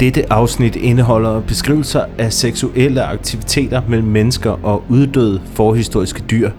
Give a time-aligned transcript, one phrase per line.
[0.00, 6.50] Dette afsnit indeholder beskrivelser af seksuelle aktiviteter mellem mennesker og uddøde forhistoriske dyr.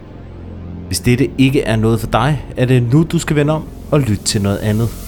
[0.87, 3.99] Hvis dette ikke er noget for dig, er det nu, du skal vende om og
[3.99, 5.04] lytte til noget andet.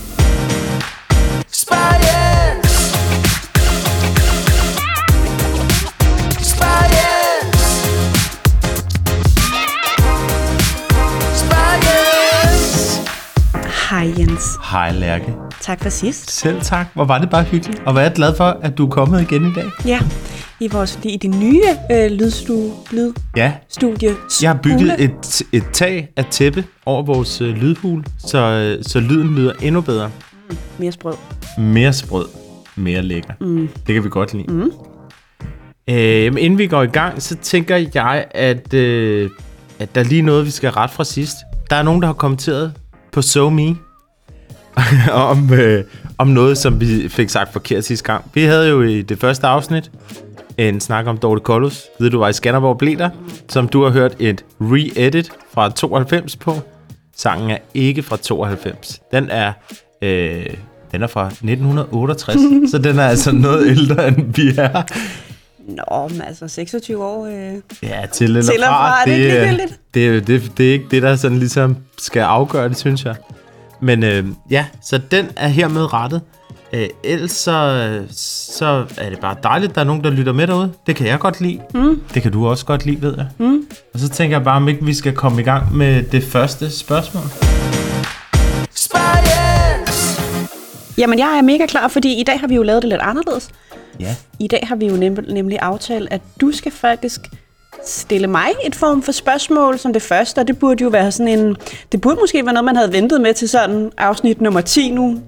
[14.77, 15.33] Hej Lærke.
[15.61, 16.31] Tak for sidst.
[16.31, 16.87] Selv tak.
[16.93, 17.81] Hvor var det bare hyggeligt.
[17.85, 19.65] Og er jeg glad for, at du er kommet igen i dag.
[19.85, 19.99] Ja,
[20.59, 23.13] i vores i det nye øh, lydstudie.
[23.35, 24.15] Ja, lydstudie.
[24.41, 28.99] jeg har bygget et, et tag af tæppe over vores øh, lydhul, så, øh, så
[28.99, 30.11] lyden lyder endnu bedre.
[30.77, 31.15] Mere sprød.
[31.57, 32.25] Mere sprød,
[32.75, 33.33] mere lækker.
[33.41, 33.69] Mm.
[33.87, 34.53] Det kan vi godt lide.
[34.53, 34.71] Mm.
[35.89, 39.29] Øh, men inden vi går i gang, så tænker jeg, at, øh,
[39.79, 41.35] at der er lige noget, vi skal rette fra sidst.
[41.69, 42.73] Der er nogen, der har kommenteret
[43.11, 43.75] på SoMe
[45.29, 45.83] om, øh,
[46.17, 48.25] om noget, som vi fik sagt forkert sidste gang.
[48.33, 49.91] Vi havde jo i det første afsnit
[50.57, 51.83] en snak om Dorte Kollus.
[51.99, 53.09] Ved du, var i Skanderborg blev der?
[53.49, 56.55] Som du har hørt et re-edit fra 92 på.
[57.15, 59.01] Sangen er ikke fra 92.
[59.11, 59.53] Den er,
[60.01, 60.45] øh,
[60.91, 62.39] den er fra 1968,
[62.71, 64.83] så den er altså noget ældre, end vi er.
[65.67, 67.25] Nå, men altså 26 år.
[67.25, 67.53] Øh.
[67.83, 69.79] Ja, til eller Til fra, er det ikke øh, ligegyldigt?
[69.93, 73.15] det, det, det er ikke det, der sådan ligesom skal afgøre det, synes jeg.
[73.81, 76.21] Men øh, ja, så den er hermed rettet.
[76.73, 80.47] Øh, ellers så, så er det bare dejligt, at der er nogen, der lytter med
[80.47, 80.73] derude.
[80.87, 81.59] Det kan jeg godt lide.
[81.73, 82.01] Mm.
[82.13, 83.27] Det kan du også godt lide, ved jeg.
[83.37, 83.67] Mm.
[83.93, 86.71] Og så tænker jeg bare, om ikke vi skal komme i gang med det første
[86.71, 87.23] spørgsmål.
[88.71, 90.21] Science.
[90.97, 93.49] Jamen, jeg er mega klar, fordi i dag har vi jo lavet det lidt anderledes.
[93.99, 94.15] Ja.
[94.39, 97.21] I dag har vi jo nem- nemlig aftalt, at du skal faktisk
[97.85, 101.39] stille mig et form for spørgsmål som det første, og det burde jo være sådan
[101.39, 101.55] en...
[101.91, 105.19] Det burde måske være noget, man havde ventet med til sådan afsnit nummer 10 nu.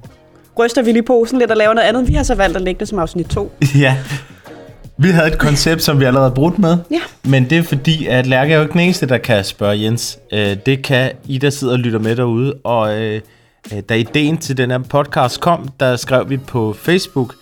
[0.59, 2.07] Ryster vi lige posen lidt og laver noget andet.
[2.07, 3.51] Vi har så valgt at lægge det som afsnit 2.
[3.75, 3.97] Ja.
[5.01, 6.77] Vi havde et koncept, som vi allerede har brudt med.
[6.91, 6.99] Ja.
[7.23, 10.19] Men det er fordi, at Lærke er jo ikke den eneste, der kan spørge Jens.
[10.33, 12.53] Øh, det kan I, der sidder og lytter med derude.
[12.53, 13.21] Og øh,
[13.73, 17.35] øh, da ideen til den her podcast kom, der skrev vi på Facebook,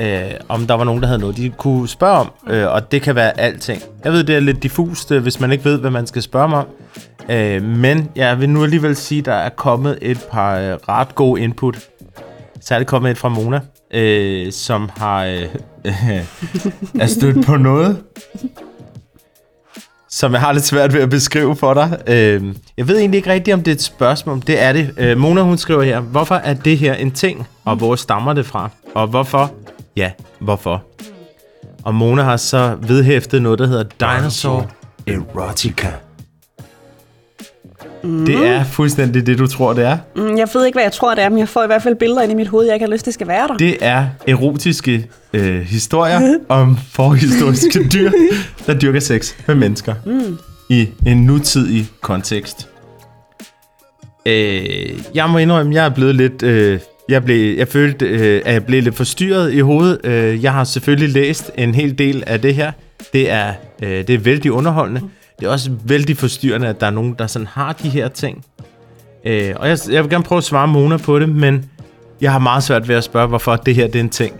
[0.00, 2.32] øh, om der var nogen, der havde noget, de kunne spørge om.
[2.50, 3.82] Øh, og det kan være alting.
[4.04, 6.48] Jeg ved, det er lidt diffust, øh, hvis man ikke ved, hvad man skal spørge
[6.48, 6.66] mig om.
[7.30, 11.14] Øh, men jeg vil nu alligevel sige, at der er kommet et par øh, ret
[11.14, 11.78] gode input.
[12.60, 13.60] Særligt kommet et fra Mona,
[13.94, 15.42] øh, som har øh,
[15.84, 16.24] øh,
[17.02, 18.02] er stødt på noget,
[20.10, 21.98] som jeg har lidt svært ved at beskrive for dig.
[22.06, 24.42] Øh, jeg ved egentlig ikke rigtigt, om det er et spørgsmål.
[24.46, 24.94] Det er det.
[24.96, 28.46] Øh, Mona, hun skriver her, hvorfor er det her en ting, og hvor stammer det
[28.46, 28.70] fra?
[28.94, 29.52] Og hvorfor?
[29.96, 30.82] Ja, hvorfor?
[31.84, 33.84] Og Mona har så vedhæftet noget, der hedder
[34.18, 34.70] Dinosaur
[35.06, 35.88] Erotica.
[38.04, 38.26] Mm.
[38.26, 39.98] Det er fuldstændig det, du tror, det er.
[40.16, 41.96] Mm, Jeg ved ikke, hvad jeg tror, det er, men jeg får i hvert fald
[41.96, 43.56] billeder ind i mit hoved, jeg ikke har lyst til, skal være der.
[43.56, 48.10] Det er erotiske øh, historier om forhistoriske dyr,
[48.66, 50.38] der dyrker sex med mennesker mm.
[50.68, 52.68] i en nutidig kontekst.
[54.26, 56.42] Øh, jeg må indrømme, jeg er blevet lidt...
[56.42, 60.00] Øh, jeg, blev, jeg følte, øh, at jeg blev lidt forstyrret i hovedet.
[60.04, 62.72] Øh, jeg har selvfølgelig læst en hel del af det her.
[63.12, 65.00] Det er, øh, det er vældig underholdende.
[65.40, 68.44] Det er også vældig forstyrrende, at der er nogen, der sådan har de her ting.
[69.26, 71.70] Øh, og jeg, jeg vil gerne prøve at svare Mona på det, men
[72.20, 74.34] jeg har meget svært ved at spørge, hvorfor det her det er en ting.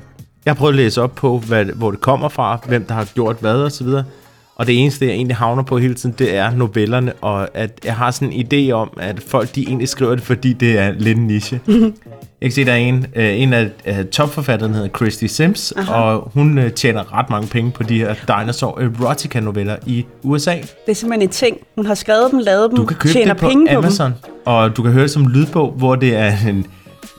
[0.44, 3.04] Jeg har prøvet at læse op på, hvad, hvor det kommer fra, hvem der har
[3.14, 4.04] gjort hvad og så videre.
[4.60, 7.94] Og det eneste, jeg egentlig havner på hele tiden, det er novellerne, og at jeg
[7.94, 11.18] har sådan en idé om, at folk de egentlig skriver det, fordi det er lidt
[11.18, 11.60] niche.
[12.40, 15.92] Jeg kan se, der er en, øh, en af øh, topforfatterne, hedder Christy Sims, Aha.
[15.94, 20.54] og hun øh, tjener ret mange penge på de her Dinosaur Erotica-noveller i USA.
[20.54, 21.56] Det er simpelthen en ting.
[21.74, 24.12] Hun har skrevet dem, lavet dem, Du kan købe tjener det på penge Amazon,
[24.44, 26.66] og du kan høre det som lydbog, hvor det er en...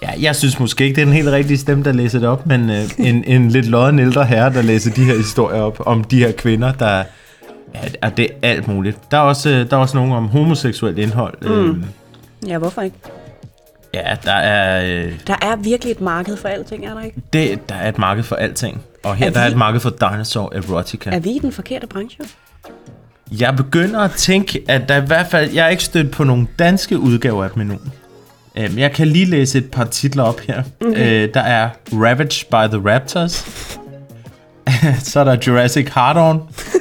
[0.01, 2.47] Ja, jeg synes måske ikke, det er den helt rigtige stemme, der læser det op,
[2.47, 6.03] men øh, en, en lidt lodden ældre herre, der læser de her historier op om
[6.03, 7.03] de her kvinder, der...
[8.03, 8.97] Ja, det er alt muligt.
[9.11, 11.37] Der er også, øh, der er også nogle om homoseksuelt indhold.
[11.41, 11.51] Mm.
[11.51, 11.83] Øh, dem.
[12.47, 12.95] Ja, hvorfor ikke?
[13.93, 17.21] ja, der er, øh, Der er virkelig et marked for alting, er der ikke?
[17.33, 18.81] det, der er et marked for alting.
[19.03, 21.09] Og her Er der er vi- et marked for Dinosaur Erotica.
[21.09, 22.23] Er vi i den forkerte branche?
[23.31, 25.51] Jeg begynder at tænke, at der i hvert fald...
[25.51, 27.77] Jeg er ikke stødt på nogle danske udgaver af endnu.
[28.57, 30.63] Øhm, Jeg kan lige læse et par titler op her.
[30.85, 31.29] Okay.
[31.33, 33.45] Der er Ravaged by the Raptors.
[35.11, 36.41] så er der Jurassic Hard On.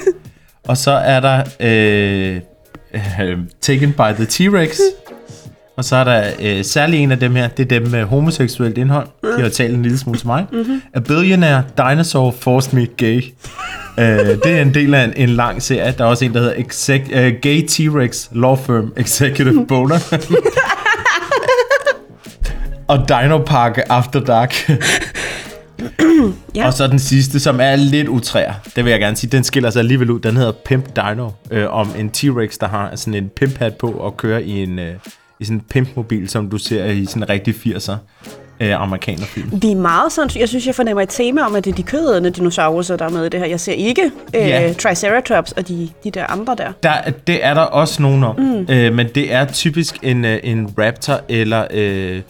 [0.71, 2.41] og så er der øh,
[2.95, 4.81] øh, Taken by the T-Rex.
[5.77, 8.79] Og så er der øh, særlig en af dem her, det er dem med homoseksuelt
[8.79, 9.07] indhold.
[9.37, 10.47] De har talt en lille smule til mig.
[10.53, 10.83] Mm-hmm.
[10.95, 13.23] A Billionaire Dinosaur Forced Me Gay.
[13.99, 14.05] uh,
[14.45, 15.95] det er en del af en, en lang serie.
[15.99, 19.99] Der er også en, der hedder Exec, uh, Gay T-Rex Law Firm Executive Boner.
[22.93, 24.71] og Dino Park After Dark.
[26.55, 26.67] Ja.
[26.67, 28.53] Og så den sidste, som er lidt utrær.
[28.77, 29.31] Det vil jeg gerne sige.
[29.31, 30.21] Den skiller sig alligevel ud.
[30.21, 31.31] Den hedder Pimp Dino.
[31.51, 34.79] Øh, om en T-Rex, der har sådan en pimp hat på og kører i en...
[34.79, 34.95] Øh,
[35.41, 37.95] i sådan en pimpmobil, som du ser i sådan en rigtig 80'er
[38.61, 39.61] øh, amerikanerfilm.
[39.61, 41.83] De er meget sådan, jeg synes, jeg fornemmer et tema om, at det er de
[41.83, 43.47] kødædende dinosaurer, der er med i det her.
[43.47, 44.73] Jeg ser ikke øh, Ja.
[44.73, 46.73] Triceratops og de, de der andre der.
[46.83, 46.93] Der,
[47.27, 48.67] det er der også nogen om, mm.
[48.75, 52.21] øh, men det er typisk en, øh, en raptor eller øh,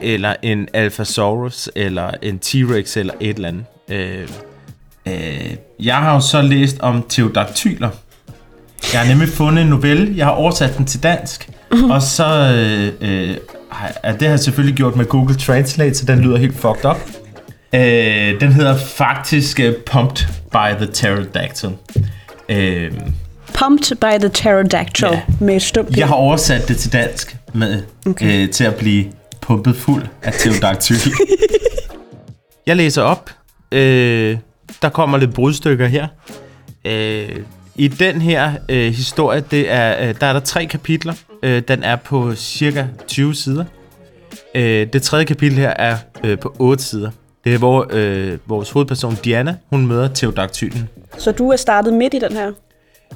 [0.00, 3.64] eller en Alphasaurus eller en T-Rex eller et eller andet.
[3.88, 4.28] Øh,
[5.06, 7.88] øh, jeg har jo så læst om pterodactyler.
[8.92, 11.50] Jeg har nemlig fundet en novelle, jeg har oversat den til dansk,
[11.90, 13.36] og så øh, øh,
[14.04, 16.96] ja, det har jeg selvfølgelig gjort med Google Translate, så den lyder helt fucked up.
[17.74, 21.68] Øh, den hedder faktisk uh, Pumped by the Pterodactyl.
[22.48, 22.92] Øh,
[23.54, 25.20] Pumped by the Pterodactyl Ja.
[25.40, 28.42] med et Jeg har oversat det til dansk med okay.
[28.42, 29.04] øh, til at blive
[29.50, 30.94] pumpet fuld af pterodactyl.
[32.66, 33.30] jeg læser op.
[33.72, 34.38] Øh,
[34.82, 36.08] der kommer lidt brudstykker her.
[36.84, 37.36] Øh,
[37.76, 41.14] I den her øh, historie, det er, øh, der er der tre kapitler.
[41.42, 43.64] Øh, den er på cirka 20 sider.
[44.54, 47.10] Øh, det tredje kapitel her er øh, på 8 sider.
[47.44, 50.88] Det er, hvor øh, vores hovedperson Diana, hun møder pterodactylen.
[51.18, 52.52] Så du er startet midt i den her.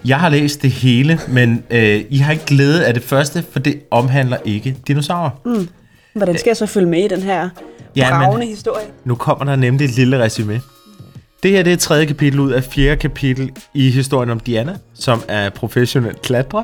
[0.05, 3.59] Jeg har læst det hele, men øh, I har ikke glæde af det første, for
[3.59, 5.31] det omhandler ikke dinosaurer.
[5.45, 5.69] Mm.
[6.15, 7.49] Hvordan skal jeg så følge med i den her
[7.97, 8.87] Ja, bravende historie?
[9.05, 10.61] Nu kommer der nemlig et lille resume.
[11.43, 15.23] Det her det er tredje kapitel ud af fjerde kapitel i historien om Diana, som
[15.29, 16.63] er professionel klatrer.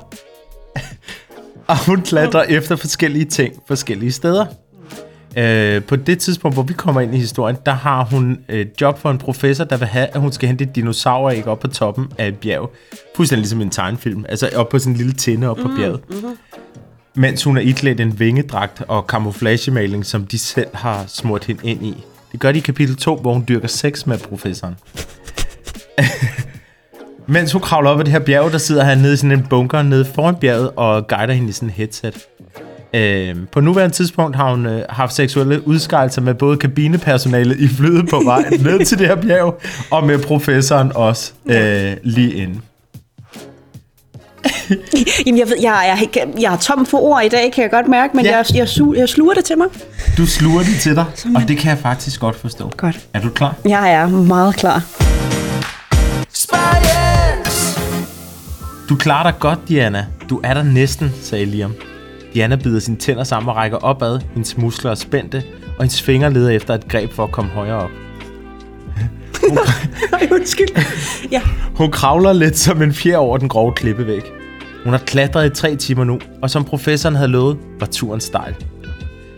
[1.68, 4.46] og hun klatrer efter forskellige ting forskellige steder.
[5.36, 8.98] Øh, på det tidspunkt, hvor vi kommer ind i historien, der har hun et job
[8.98, 12.12] for en professor, der vil have, at hun skal hente et dinosauræg op på toppen
[12.18, 12.70] af et bjerg.
[13.16, 14.24] Fuldstændig ligesom en tegnefilm.
[14.28, 16.00] Altså op på sådan en lille tinde op på bjerget.
[17.14, 21.86] Mens hun er iklædt en vingedragt og camouflagemaling, som de selv har smurt hende ind
[21.86, 22.04] i.
[22.32, 24.74] Det gør de i kapitel 2, hvor hun dyrker sex med professoren.
[27.26, 29.46] Mens hun kravler op ad det her bjerg, der sidder han nede i sådan en
[29.50, 32.26] bunker nede foran bjerget og guider hende i sådan en headset.
[32.94, 38.08] Øh, på nuværende tidspunkt har hun øh, haft seksuelle udskejelser med både kabinepersonalet i flyet
[38.10, 39.60] på vej ned til det her bjerg,
[39.90, 42.60] og med professoren også øh, lige inde.
[45.26, 47.70] Jamen, jeg ved, jeg, jeg, jeg, jeg er tom for ord i dag, kan jeg
[47.70, 48.36] godt mærke, men Ja.
[48.36, 49.66] jeg, jeg, su, jeg sluger det til mig.
[50.16, 51.04] Du sluger det til dig,
[51.36, 52.70] og det kan jeg faktisk godt forstå.
[52.76, 53.00] Godt.
[53.14, 53.54] Er du klar?
[53.64, 54.82] Jeg er meget klar.
[58.88, 60.06] Du klarer dig godt, Diana.
[60.30, 61.74] Du er der næsten, sagde Liam.
[62.34, 64.20] Diana bider sine tænder sammen og rækker opad.
[64.34, 65.42] Hendes muskler er spændte,
[65.78, 67.90] og hendes fingre leder efter et greb for at komme højere op.
[70.12, 70.68] Ej, undskyld.
[71.30, 71.42] Ja.
[71.76, 74.22] Hun kravler lidt som en fjer over den grove klippevæg.
[74.84, 78.54] Hun har klatret i tre timer nu, og som professoren havde lovet, var turen stejl.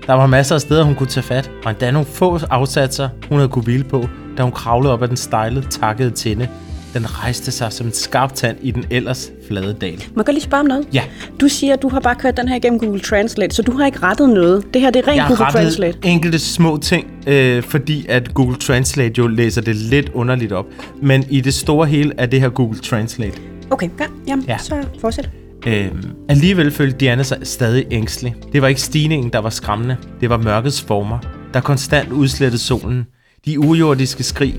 [0.06, 3.38] Der var masser af steder, hun kunne tage fat, og endda nogle få afsatser, hun
[3.38, 6.48] havde kunne hvile på, da hun kravlede op ad den stejle, takkede tinde.
[6.94, 9.92] Den rejste sig som en skarp tand i den ellers flade dal.
[9.92, 10.86] Må jeg godt lige spørge om noget?
[10.92, 11.02] Ja.
[11.40, 13.86] Du siger, at du har bare kørt den her igennem Google Translate, så du har
[13.86, 14.64] ikke rettet noget.
[14.74, 15.98] Det her, det er rent Jeg har Google rettet Translate.
[16.02, 20.66] enkelte små ting, øh, fordi at Google Translate jo læser det lidt underligt op.
[21.02, 23.38] Men i det store hele er det her Google Translate.
[23.70, 24.52] Okay, ja, jamen, Ja.
[24.52, 24.58] ja.
[24.58, 25.30] så fortsæt.
[25.66, 28.34] Øhm, alligevel følte Diana sig stadig ængstelig.
[28.52, 29.96] Det var ikke stigningen, der var skræmmende.
[30.20, 31.18] Det var mørkets former,
[31.54, 33.06] der konstant udslettede solen.
[33.46, 34.54] De ujordiske skrig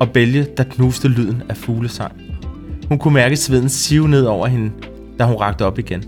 [0.00, 2.12] og bælge, der knuste lyden af fuglesang.
[2.88, 4.70] Hun kunne mærke sveden sive ned over hende,
[5.18, 6.04] da hun rakte op igen.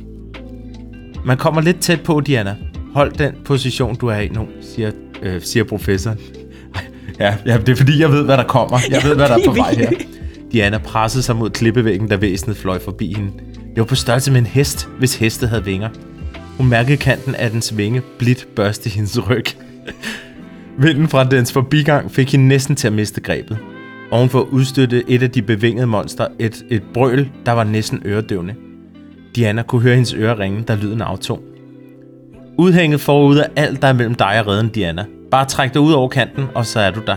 [1.25, 2.57] Man kommer lidt tæt på, Diana.
[2.95, 4.91] Hold den position, du er i nu, siger,
[5.23, 6.19] øh, siger professoren.
[7.21, 8.79] Ja, ja, det er fordi, jeg ved, hvad der kommer.
[8.91, 9.91] Jeg ved, hvad der er på vej her.
[10.53, 13.31] Diana pressede sig mod klippevæggen, da væsenet fløj forbi hende.
[13.55, 15.89] Det var på størrelse med en hest, hvis hestet havde vinger.
[16.57, 19.45] Hun mærkede kanten af dens vinge blidt børste hendes ryg.
[20.79, 23.59] Vinden fra dens forbigang fik hende næsten til at miste grebet.
[24.15, 28.55] Ovenfor udstødte et af de bevingede monster et, et brøl, der var næsten øredøvende.
[29.37, 31.43] Diana kunne høre hendes ører ringe, da lyden aftog.
[32.59, 35.05] Udhænget forud af alt, der er mellem dig og redden, Diana.
[35.31, 37.17] Bare træk dig ud over kanten, og så er du der,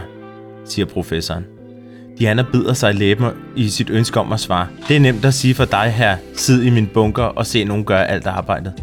[0.65, 1.45] siger professoren.
[2.19, 3.25] Diana bider sig i læben
[3.55, 4.67] i sit ønske om at svare.
[4.87, 7.83] Det er nemt at sige for dig her, sid i min bunker og se nogen
[7.85, 8.73] gøre alt arbejdet.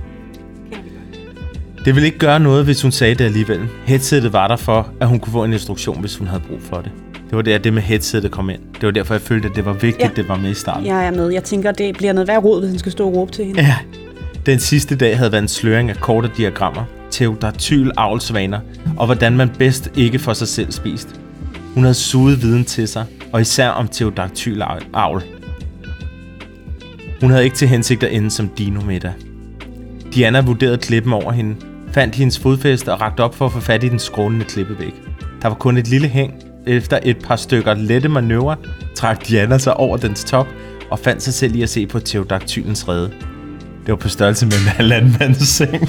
[1.85, 3.61] Det ville ikke gøre noget, hvis hun sagde det alligevel.
[3.87, 6.80] Headsetet var der for, at hun kunne få en instruktion, hvis hun havde brug for
[6.80, 6.92] det.
[7.34, 8.60] Det var der, det med headsetet kom ind.
[8.74, 10.10] Det var derfor, jeg følte, at det var vigtigt, ja.
[10.16, 10.86] Det var med i starten.
[10.86, 11.30] Jeg er med.
[11.30, 13.60] Jeg tænker, det bliver noget værd råd, hvis han skal stå og råbe til hende.
[13.60, 13.76] Ja.
[14.46, 18.60] Den sidste dag havde været en sløring af korte diagrammer, teodartyl avlsvaner,
[18.96, 21.20] og hvordan man bedst ikke får sig selv spist.
[21.74, 24.62] Hun havde suget viden til sig, og især om teodaktyl
[24.94, 25.22] avl.
[27.20, 29.12] Hun havde ikke til hensigt at ende som dinomiddag.
[30.14, 31.56] Diana vurderede klippen over hende,
[31.92, 34.94] fandt hendes fodfæste og rakte op for at få fat i den skrånende klippevæg.
[35.42, 36.43] Der var kun et lille hæng.
[36.66, 38.56] Efter et par stykker lette manøvrer,
[38.94, 40.47] trak Diana sig over dens top
[40.90, 43.11] og fandt sig selv i at se på Theodaktylens rede.
[43.87, 45.88] Det var på størrelse med en halvanden mands seng.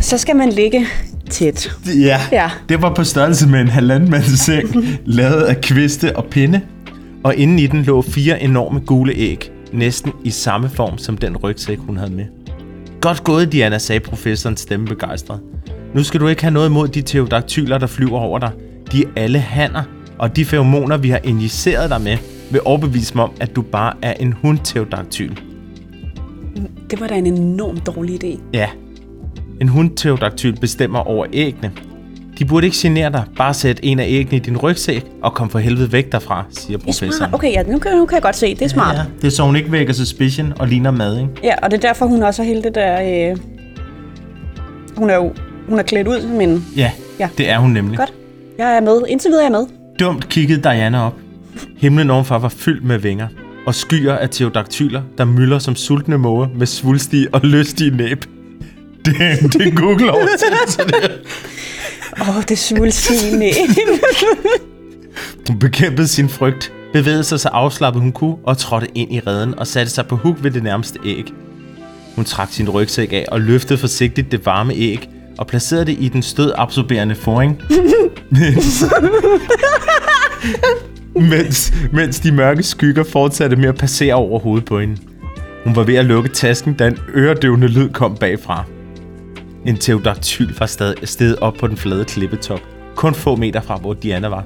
[0.00, 0.86] Så skal man ligge
[1.30, 1.70] tæt.
[2.00, 2.50] ja, Ja.
[2.68, 6.60] det var på størrelse med en halvanden mands seng, lavet af kviste og pinde.
[7.24, 11.36] Og inden i den lå fire enorme gule æg, næsten i samme form som den
[11.36, 12.24] rygsæk, hun havde med.
[13.00, 15.40] Godt gået, Diana, sagde professoren stemme begejstret.
[15.94, 18.50] Nu skal du ikke have noget imod de teodaktyler, der flyver over dig.
[18.92, 19.82] De er alle hanner,
[20.18, 22.16] og de feromoner, vi har injiceret dig med,
[22.50, 25.34] vil overbevise mig om, at du bare er en hundteodaktyl.
[26.90, 28.40] Det var da en enormt dårlig idé.
[28.52, 28.68] Ja.
[29.60, 31.72] En hundteodaktyl bestemmer over æggene.
[32.38, 33.24] De burde ikke genere dig.
[33.36, 36.78] Bare sæt en af æggene i din rygsæk og kom for helvede væk derfra, siger
[36.78, 37.34] er professoren.
[37.34, 38.54] Okay, ja, nu kan, nu kan jeg godt se.
[38.54, 38.96] Det er smart.
[38.96, 41.30] Ja, det er så hun ikke vækker suspicion og ligner mad, ikke?
[41.42, 43.30] Ja, og det er derfor, hun også har hele det der...
[43.30, 43.36] Øh...
[44.96, 45.32] Hun er jo
[45.70, 46.66] hun er klædt ud som en...
[46.76, 47.28] Ja, Ja.
[47.38, 47.98] det er hun nemlig.
[47.98, 48.12] Godt.
[48.58, 49.00] Jeg er med.
[49.08, 49.66] Indtil videre er jeg med.
[50.00, 51.14] Dumt kiggede Diana op.
[51.76, 53.28] Himlen ovenfor var fyldt med vinger
[53.66, 58.24] og skyer af teodaktyler, der mylder som sultne måger med svulstige og lystige næb.
[59.04, 59.14] Det,
[59.52, 60.82] det er Google oversættelse.
[62.20, 63.54] Åh, oh, det svulstige næb.
[65.48, 69.58] Hun bekæmpede sin frygt, bevægede sig så afslappet hun kunne og trådte ind i redden
[69.58, 71.24] og satte sig på huk ved det nærmeste æg.
[72.16, 75.08] Hun trak sin rygsæk af og løftede forsigtigt det varme æg
[75.40, 77.62] og placerede det i den stødabsorberende foring.
[81.30, 84.96] mens, mens, de mørke skygger fortsatte med at passere over hovedet på hende.
[85.64, 88.64] Hun var ved at lukke tasken, da en øredøvende lyd kom bagfra.
[89.66, 92.60] En teodaktyl var stadig stedet op på den flade klippetop,
[92.94, 94.44] kun få meter fra, hvor Diana var.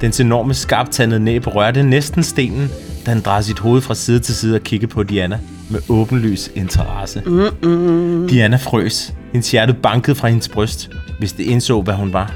[0.00, 2.70] Dens enorme skarptandede næb rørte næsten stenen,
[3.06, 6.50] da han drejede sit hoved fra side til side og kiggede på Diana med åbenlys
[6.54, 7.22] interesse.
[7.26, 8.28] Mm-mm.
[8.28, 9.14] Diana frøs.
[9.32, 12.34] Hendes hjerte bankede fra hendes bryst, hvis det indså, hvad hun var.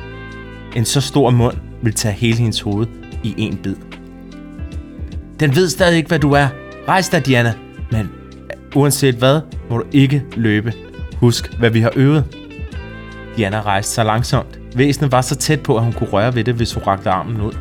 [0.76, 2.86] En så stor mund ville tage hele hendes hoved
[3.24, 3.74] i en bid.
[5.40, 6.48] Den ved stadig ikke, hvad du er.
[6.88, 7.54] Rejs dig, Diana.
[7.92, 8.10] Men
[8.76, 10.72] uanset hvad, må du ikke løbe.
[11.16, 12.24] Husk, hvad vi har øvet.
[13.36, 14.60] Diana rejste sig langsomt.
[14.76, 17.40] Væsenet var så tæt på, at hun kunne røre ved det, hvis hun rakte armen
[17.40, 17.52] ud.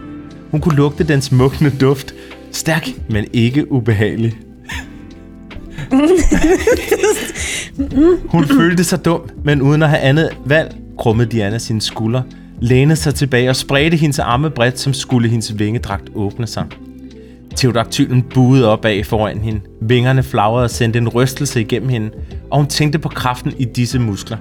[0.52, 2.14] Hun kunne lugte den smukkende duft.
[2.52, 4.38] Stærk, men ikke ubehagelig.
[8.34, 12.24] hun følte sig dum, men uden at have andet valg, krummede Diana sine skuldre,
[12.62, 16.66] lænede sig tilbage og spredte hendes arme bredt, som skulle hendes vingedragt åbne sig.
[17.56, 19.62] Teodaktylen buede opad foran hende.
[19.82, 22.10] Vingerne flagrede og sendte en rystelse igennem hende,
[22.52, 24.38] og hun tænkte på kraften i disse muskler.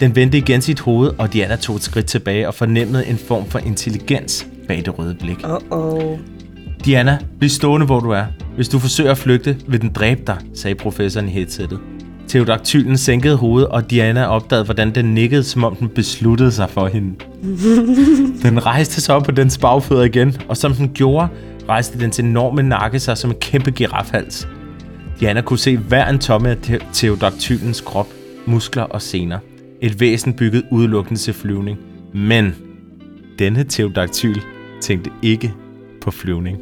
[0.00, 3.46] Den vendte igen sit hoved, og Diana tog et skridt tilbage og fornemmede en form
[3.46, 5.44] for intelligens bag det røde blik.
[5.70, 6.18] Åh,
[6.84, 8.24] Diana, bliv stående, hvor du er.
[8.54, 11.78] Hvis du forsøger at flygte, vil den dræbe dig, sagde professoren i headsettet.
[12.28, 16.86] Teodaktylen sænkede hovedet, og Diana opdagede, hvordan den nikkede, som om den besluttede sig for
[16.86, 17.14] hende.
[18.48, 21.28] den rejste sig op på dens bagfødder igen, og som den gjorde,
[21.68, 24.48] rejste dens enorme nakke sig som en kæmpe girafhals.
[25.20, 28.08] Diana kunne se hver en tomme af te- Teodaktylens krop,
[28.46, 29.38] muskler og sener.
[29.80, 31.78] Et væsen bygget udelukkende til flyvning.
[32.14, 32.54] Men
[33.38, 34.40] denne Teodaktyl
[34.80, 35.54] tænkte ikke
[36.02, 36.58] på flyvning.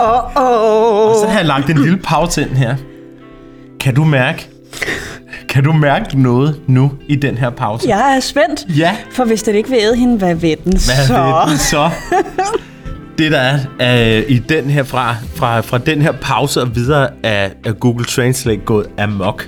[0.00, 1.14] Åh, åh.
[1.22, 2.76] Så har jeg lagt en lille pause ind her.
[3.80, 4.48] Kan du mærke?
[5.48, 7.88] Kan du mærke noget nu i den her pause?
[7.88, 8.78] Jeg er spændt.
[8.78, 8.96] Ja.
[9.12, 11.14] For hvis den ikke vil æde hende, hvad ved den Hvad så?
[11.14, 11.90] ved den så?
[13.18, 17.08] Det der er øh, i den her fra, fra, fra den her pause og videre
[17.22, 19.46] er, er Google Translate gået amok.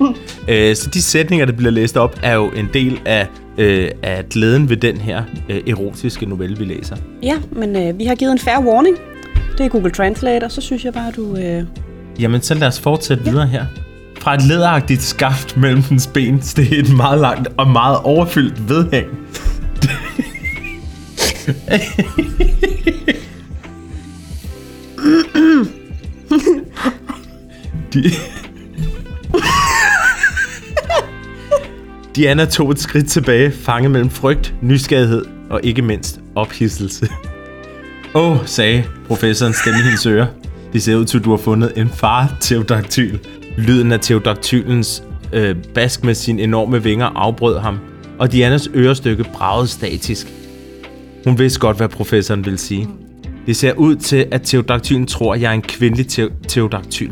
[0.49, 3.27] øh, så de sætninger, der bliver læst op, er jo en del af,
[3.59, 6.97] øh, af glæden ved den her øh, erotiske novelle, vi læser.
[7.23, 8.97] Ja, men øh, vi har givet en fair warning.
[9.59, 11.37] Det er Google Translate, og så synes jeg bare, du...
[11.37, 11.65] Øh...
[12.21, 13.31] Jamen, så lad os fortsætte ja.
[13.31, 13.67] videre her.
[14.19, 19.07] Fra et læderagtigt skaft mellem dens ben steg et meget langt og meget overfyldt vedhæng.
[27.95, 28.11] De...
[32.17, 37.09] Diana tog et skridt tilbage, fanget mellem frygt, nysgerrighed og ikke mindst ophidselse.
[38.17, 40.27] Åh, oh, sagde professoren stemme i hendes ører.
[40.73, 43.19] Det ser ud til, at du har fundet en far teodaktyl.
[43.59, 45.03] Lyden af teodaktylens
[45.33, 47.79] øh, bask med sine enorme vinger afbrød ham,
[48.19, 50.27] og Dianas ørestykke bragede statisk.
[51.25, 52.89] Hun vidste godt, hvad professoren ville sige.
[53.47, 57.11] Det ser ud til, at teodaktylen tror, at jeg er en kvindelig te- teodaktyl.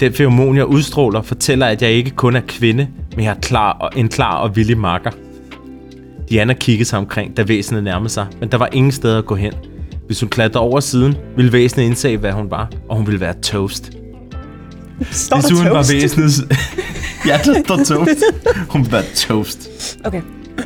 [0.00, 3.72] Den feromon, jeg udstråler, fortæller, at jeg ikke kun er kvinde, men jeg er klar
[3.72, 5.10] og, en klar og villig makker.
[6.30, 9.34] Diana kiggede sig omkring, da væsenet nærmede sig, men der var ingen steder at gå
[9.34, 9.52] hen.
[10.12, 13.34] Hvis hun klatrede over siden, ville væsenet indse, hvad hun var, og hun ville være
[13.42, 13.92] toast.
[15.10, 15.92] Står der Desuden var toast?
[15.92, 16.32] væsenet...
[17.26, 18.22] Ja, der står toast.
[18.68, 19.70] Hun var toast.
[20.04, 20.20] Okay.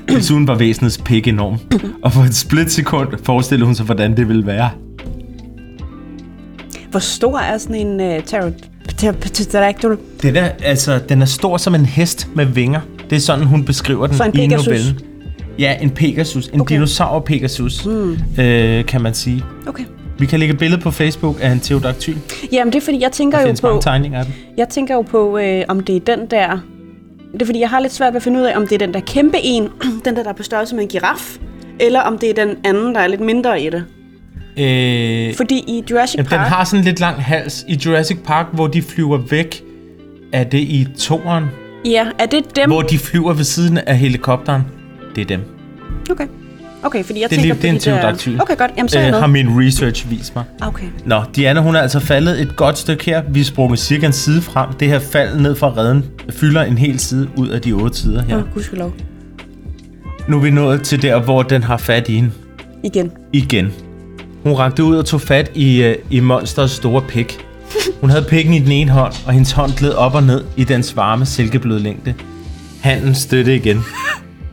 [0.08, 1.58] Desuden var væsenets pik enorm.
[2.02, 4.70] Og for et splitsekund forestillede hun sig, hvordan det ville være.
[6.90, 8.52] Hvor stor er sådan en uh.
[9.20, 9.96] Pterodactyl?
[10.22, 12.80] Den er, altså, den er stor som en hest med vinger.
[13.10, 15.00] Det er sådan, hun beskriver den i novellen.
[15.58, 16.46] Ja, en Pegasus.
[16.48, 16.74] En Okay.
[16.74, 18.18] dinosaur Pegasus, hmm.
[18.40, 19.44] øh, kan man sige.
[19.66, 19.84] Okay.
[20.18, 22.16] Vi kan lægge et billede på Facebook af en teodaktyl.
[22.52, 23.80] Jamen, det er fordi, jeg tænker Der jo på...
[23.82, 24.34] tegninger af dem.
[24.56, 26.58] Jeg tænker jo på, øh, om det er den der...
[27.32, 28.86] Det er fordi, jeg har lidt svært ved at finde ud af, om det er
[28.86, 29.68] den der kæmpe en,
[30.04, 31.36] den der, der er på størrelse med en giraf,
[31.80, 33.84] eller om det er den anden, der er lidt mindre i det.
[34.58, 36.48] Øh, Fordi i Jurassic Jamen, den Park...
[36.48, 37.64] har sådan en lidt lang hals.
[37.68, 39.62] I Jurassic Park, hvor de flyver væk,
[40.32, 41.44] er det i toren,
[41.84, 42.70] Ja, er det dem?
[42.70, 44.62] hvor de flyver ved siden af helikopteren.
[45.16, 45.40] Det er dem.
[46.10, 46.26] Okay.
[46.82, 48.00] Okay, fordi jeg Det er tænker lige- det er en
[48.32, 48.42] de der...
[48.42, 48.70] Okay, godt.
[48.76, 50.44] Jamen, så er jeg Øh, har min research vist mig.
[50.62, 50.86] Okay.
[51.06, 53.22] Nå, Diana, hun er altså faldet et godt stykke her.
[53.28, 54.72] Vi er sprunget cirka en side frem.
[54.72, 58.22] Det her fald ned fra redden fylder en hel side ud af de otte sider
[58.22, 58.36] her.
[58.36, 58.92] Åh, oh, gudskelov.
[60.28, 62.30] Nu er vi nået til der, hvor den har fat i hende.
[62.84, 63.10] Igen.
[63.32, 63.72] Igen.
[64.42, 67.38] Hun rakte ud og tog fat i, øh, i monsters store pik.
[68.00, 70.64] Hun havde pikken i den ene hånd, og hendes hånd gled op og ned i
[70.64, 72.14] dens varme silkebløde længde.
[72.80, 73.84] Handen støtte igen.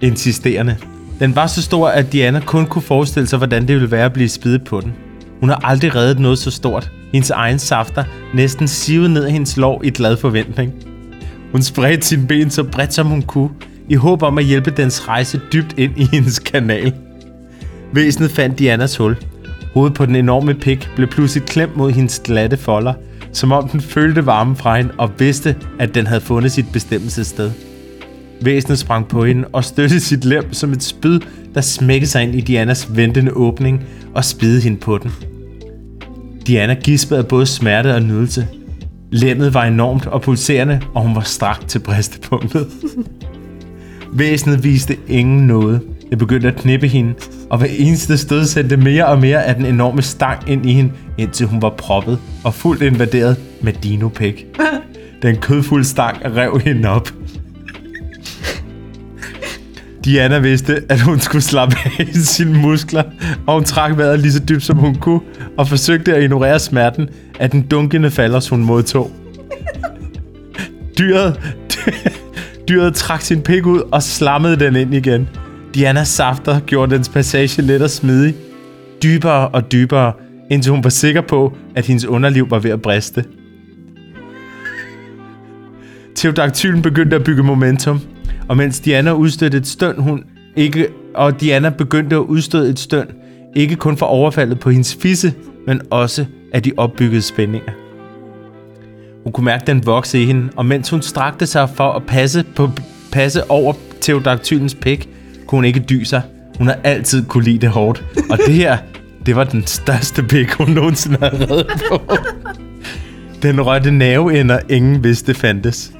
[0.03, 0.77] Insisterende.
[1.19, 4.13] Den var så stor, at Diana kun kunne forestille sig, hvordan det ville være at
[4.13, 4.93] blive spidet på den.
[5.39, 6.91] Hun har aldrig reddet noget så stort.
[7.13, 10.73] Hendes egen safter næsten sivede ned af hendes lår i glad forventning.
[11.51, 13.49] Hun spredte sine ben så bredt som hun kunne,
[13.89, 16.93] i håb om at hjælpe dens rejse dybt ind i hendes kanal.
[17.93, 19.17] Væsenet fandt Dianas hul.
[19.73, 22.93] Hovedet på den enorme pik blev pludselig klemt mod hendes glatte folder,
[23.33, 27.51] som om den følte varmen fra hende og vidste, at den havde fundet sit bestemmelsessted.
[28.41, 31.19] Væsenet sprang på hende og støttede sit lem som et spyd,
[31.55, 35.11] der smækkede sig ind i Dianas ventende åbning og spidede hende på den.
[36.47, 38.47] Diana gispede af både smerte og nydelse.
[39.11, 42.67] Lemmet var enormt og pulserende, og hun var strakt til bristepunktet.
[44.13, 45.81] Væsenet viste ingen noget.
[46.09, 47.13] Det begyndte at knippe hende,
[47.49, 50.91] og hver eneste stød sendte mere og mere af den enorme stang ind i hende,
[51.17, 54.45] indtil hun var proppet og fuldt invaderet med dinopæk.
[55.21, 57.09] Den kødfulde stang rev hende op.
[60.05, 63.03] Diana vidste, at hun skulle slappe af i sine muskler,
[63.47, 65.19] og hun trak vejret lige så dybt som hun kunne,
[65.57, 69.11] og forsøgte at ignorere smerten af den dunkende falders, hun modtog.
[70.99, 71.55] Dyret,
[72.69, 75.29] dyret trak sin pik ud og slammede den ind igen.
[75.75, 78.35] Dianas safter gjorde dens passage let og smidig.
[79.03, 80.13] Dybere og dybere,
[80.51, 83.25] indtil hun var sikker på, at hendes underliv var ved at briste.
[86.15, 87.99] Teodaktylen begyndte at bygge momentum,
[88.47, 90.23] og mens Diana udstødte et støn, hun
[90.55, 93.07] ikke, og Diana begyndte at udstøde et støn,
[93.55, 95.33] ikke kun for overfaldet på hendes fisse,
[95.67, 97.71] men også af de opbyggede spændinger.
[99.23, 102.03] Hun kunne mærke, at den vokse i hende, og mens hun strakte sig for at
[102.07, 102.69] passe, på,
[103.11, 105.09] passe over Teodaktylens pik,
[105.47, 106.21] kunne hun ikke dy sig.
[106.57, 108.03] Hun har altid kunne lide det hårdt.
[108.29, 108.77] Og det her,
[109.25, 112.01] det var den største pik, hun nogensinde har reddet på.
[113.41, 115.91] Den rørte nerveender, ingen vidste fandtes.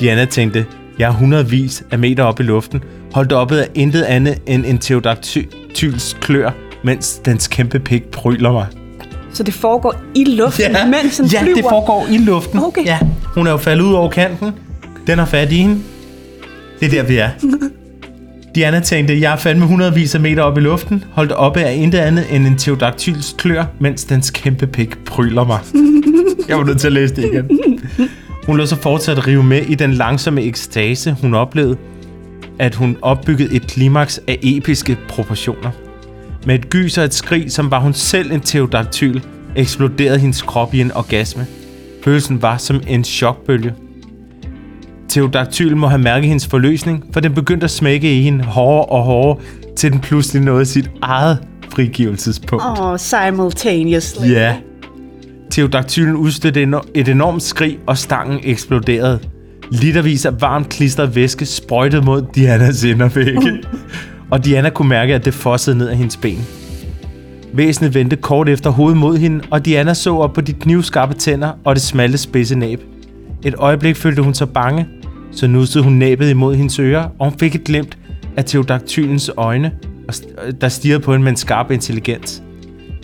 [0.00, 0.66] Diana tænkte,
[1.00, 2.82] jeg er hundredvis af meter op i luften,
[3.12, 6.50] holdt oppe af intet andet end en teodaktyls klør,
[6.84, 8.66] mens dens kæmpe pik pryler mig.
[9.32, 11.54] Så det foregår i luften, mens den ja flyver?
[11.54, 12.58] det foregår i luften.
[12.58, 12.84] Okay.
[12.84, 14.52] Ja, hun er jo faldet ud over kanten.
[15.06, 15.80] Den har fat i hende.
[16.80, 17.28] Det er der, vi er.
[18.54, 21.98] Diana tænkte, jeg er fandme hundredvis af meter op i luften, holdt oppe af intet
[21.98, 25.58] andet end en teodaktyls klør, mens dens kæmpe pik pryler mig.
[26.48, 27.50] Jeg var nødt til at læse det igen.
[28.46, 31.76] Hun lå så fortsat at rive med i den langsomme ekstase, hun oplevede,
[32.58, 35.70] at hun opbyggede et klimaks af episke proportioner.
[36.46, 39.20] Med et gys og et skrig, som var hun selv en teodaktyl,
[39.56, 41.46] eksploderede hendes krop i en orgasme.
[42.04, 43.74] Følelsen var som en chokbølge.
[45.08, 49.02] Teodaktyl må have mærket hendes forløsning, for den begyndte at smække i hende hårdere og
[49.02, 49.44] hårdere,
[49.76, 51.38] til den pludselig nåede sit eget
[51.74, 52.64] frigivelsespunkt.
[52.64, 54.30] Åh, oh, simultaneously.
[54.30, 54.56] Ja.
[55.50, 56.62] Teodaktylen udstødte
[56.94, 59.18] et enormt skrig, og stangen eksploderede.
[59.70, 63.62] Litervis af varmt klistret væske sprøjtede mod Dianas indervægge.
[64.30, 66.46] og Diana kunne mærke, at det fossede ned af hendes ben.
[67.52, 71.52] Væsenet vendte kort efter hovedet mod hende, og Diana så op på de knivskarpe tænder
[71.64, 72.80] og det smalle spidse næb.
[73.44, 74.86] Et øjeblik følte hun sig bange,
[75.32, 77.98] så nussede hun næbet imod hendes ører, og hun fik et glimt
[78.36, 79.72] af Teodaktylens øjne,
[80.60, 82.42] der stirrede på hende med en skarp intelligens.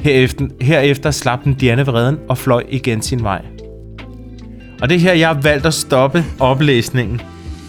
[0.07, 3.45] Herefter, herefter slap den Diana vreden og fløj igen sin vej.
[4.83, 7.21] Og det er her, jeg har valgt at stoppe oplæsningen,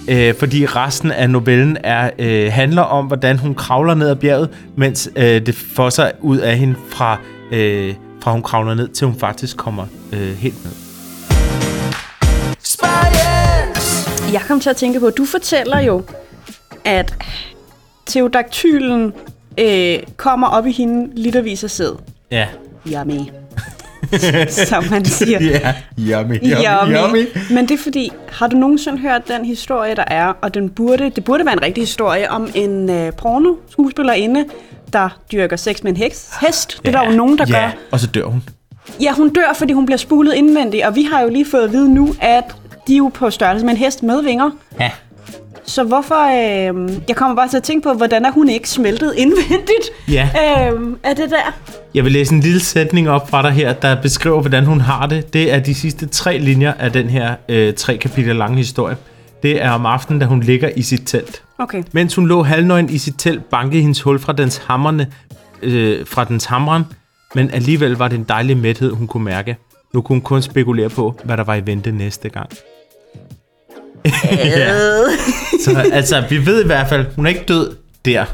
[0.10, 4.50] øh, fordi resten af novellen er øh, handler om, hvordan hun kravler ned ad bjerget,
[4.76, 7.20] mens øh, det fosser ud af hende fra,
[7.52, 10.74] øh, fra hun kravler ned, til hun faktisk kommer øh, helt ned.
[14.34, 16.04] Jeg kom til at tænke på, du fortæller jo,
[16.86, 17.16] at
[18.06, 19.14] teodaktylen
[19.60, 22.17] øh, kommer op i hende litervis af sæd.
[22.32, 22.48] Ja.
[22.88, 23.20] Yummy.
[24.70, 25.40] Som man siger.
[25.44, 27.28] Ja, yummy, yummy, yummy.
[27.52, 31.10] Men det er fordi, har du nogensinde hørt den historie, der er, og den burde,
[31.10, 34.46] det burde være en rigtig historie om en øh, porno skuespillerinde,
[34.94, 36.80] der dyrker sex med en heks, hest.
[36.86, 37.72] Det er der jo nogen, der ja, gør.
[37.92, 38.44] og så dør hun.
[39.02, 41.72] Ja, hun dør, fordi hun bliver spulet indvendigt, og vi har jo lige fået at
[41.72, 42.44] vide nu, at
[42.88, 44.50] de er jo på størrelse med en hest med vinger.
[44.80, 44.92] Ja.
[45.68, 46.26] Så hvorfor...
[46.26, 50.30] Øh, jeg kommer bare til at tænke på, hvordan er hun ikke smeltet indvendigt Ja.
[50.74, 51.54] øh, af det der?
[51.94, 55.06] Jeg vil læse en lille sætning op fra dig her, der beskriver, hvordan hun har
[55.08, 55.34] det.
[55.34, 58.98] Det er de sidste tre linjer af den her øh, tre kapitler lange historie.
[59.44, 61.44] Det er om aftenen, da hun ligger i sit telt.
[61.58, 61.84] Okay.
[61.92, 65.08] Mens hun lå halvnøgen i sit telt, bankede hendes hul fra dens hammerne,
[65.62, 66.84] øh, fra dens hamren,
[67.36, 69.58] men alligevel var det en dejlig mæthed, hun kunne mærke.
[69.94, 72.50] Nu kunne hun kun spekulere på, hvad der var i vente næste gang.
[74.32, 74.74] Ja.
[75.64, 78.26] Så altså, vi ved i hvert fald, hun er ikke død der.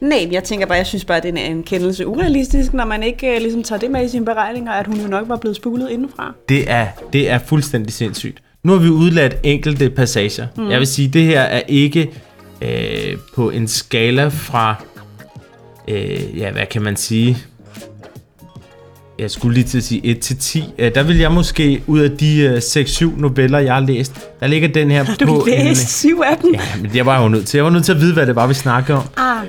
[0.00, 3.02] Nej, jeg tænker bare, jeg synes bare, at det er en kendelse urealistisk, når man
[3.02, 5.56] ikke øh, ligesom tager det med i sine beregninger, at hun jo nok var blevet
[5.56, 6.34] spulet indenfra.
[6.48, 8.42] Det er, det er fuldstændig sindssygt.
[8.62, 10.46] Nu har vi udladt enkelte passager.
[10.56, 10.70] Mm.
[10.70, 12.10] Jeg vil sige, det her er ikke
[12.62, 14.84] øh, på en skala fra,
[15.88, 17.38] øh, ja, hvad kan man sige?
[19.22, 20.64] Jeg skulle lige til at sige 1 til 10.
[20.78, 24.46] Øh, der vil jeg måske, ud af de øh, 6-7 noveller, jeg har læst, der
[24.46, 26.54] ligger den her Har på du læst syv af dem?
[26.54, 27.58] Ja, men jeg var jo nødt til.
[27.58, 29.04] Jeg var nødt til at vide, hvad det var, vi snakkede om.
[29.16, 29.46] Ah,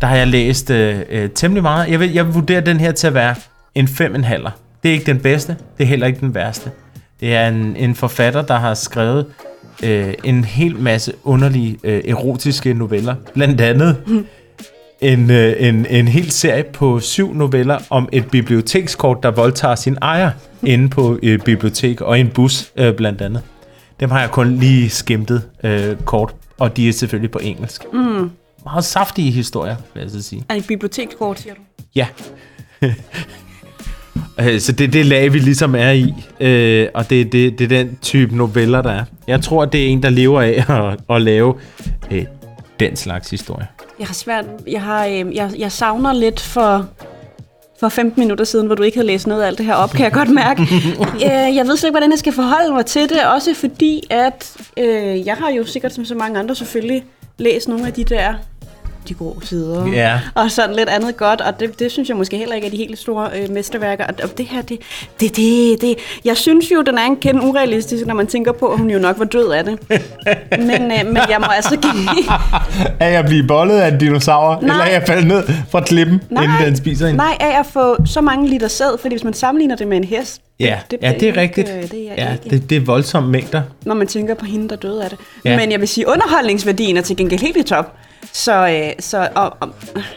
[0.00, 1.90] Der har jeg læst øh, øh, temmelig meget.
[1.90, 3.34] Jeg vil, jeg vil vurdere den her til at være
[3.74, 4.50] en 5,5.
[4.82, 6.70] Det er ikke den bedste, det er heller ikke den værste.
[7.20, 9.26] Det er en, en forfatter, der har skrevet
[9.82, 13.14] øh, en hel masse underlige øh, erotiske noveller.
[13.34, 13.96] Blandt andet
[15.02, 19.96] en, øh, en, en hel serie på syv noveller om et bibliotekskort, der voldtager sin
[20.02, 20.30] ejer
[20.62, 23.42] inde på et bibliotek og en bus øh, blandt andet.
[24.00, 27.82] Dem har jeg kun lige skimtet øh, kort, og de er selvfølgelig på engelsk.
[27.92, 28.30] Mm.
[28.64, 30.44] Meget saftige historier, vil jeg så sige.
[30.48, 31.60] er det bibliotekskort, siger du?
[31.94, 32.06] Ja.
[34.40, 37.64] Øh, Så det er det lag, vi ligesom er i, øh, og det, det, det
[37.64, 39.04] er den type noveller, der er.
[39.26, 41.54] Jeg tror, det er en, der lever af at, at lave
[42.10, 42.24] øh,
[42.80, 43.66] den slags historie.
[44.02, 46.88] Jeg har svært, jeg, har, øh, jeg, jeg savner lidt for,
[47.80, 49.90] for 15 minutter siden, hvor du ikke havde læst noget af alt det her op,
[49.90, 50.62] kan jeg godt mærke.
[51.26, 54.56] øh, jeg ved slet ikke, hvordan jeg skal forholde mig til det, også fordi, at
[54.76, 57.04] øh, jeg har jo sikkert som så mange andre selvfølgelig
[57.38, 58.34] læst nogle af de der
[59.08, 59.86] de grå sider.
[59.86, 60.20] Ja.
[60.34, 62.76] Og sådan lidt andet godt, og det, det synes jeg måske heller ikke er de
[62.76, 64.06] helt store øh, mesterværker.
[64.06, 64.78] Og, og det her, det,
[65.20, 68.66] det, det, det, jeg synes jo, den er en kende urealistisk, når man tænker på,
[68.66, 69.78] at hun jo nok var død af det.
[70.68, 72.08] men, øh, men jeg må altså give...
[73.00, 74.70] Er jeg blive bollet af en dinosaur, Nej.
[74.74, 76.22] eller er jeg faldet ned fra klippen,
[77.06, 77.16] hende?
[77.16, 80.04] Nej, af at få så mange liter sæd, fordi hvis man sammenligner det med en
[80.04, 81.68] hest, Ja, det, ja, det er rigtigt.
[81.68, 82.50] Ikke, øh, det er jeg ja, ikke.
[82.50, 83.62] det, det er voldsomme mængder.
[83.84, 85.18] når man tænker på hende, der døde af det.
[85.44, 85.56] Ja.
[85.56, 87.96] Men jeg vil sige, underholdningsværdien er til gengæld helt i top.
[88.32, 89.68] Så, øh, så og, og,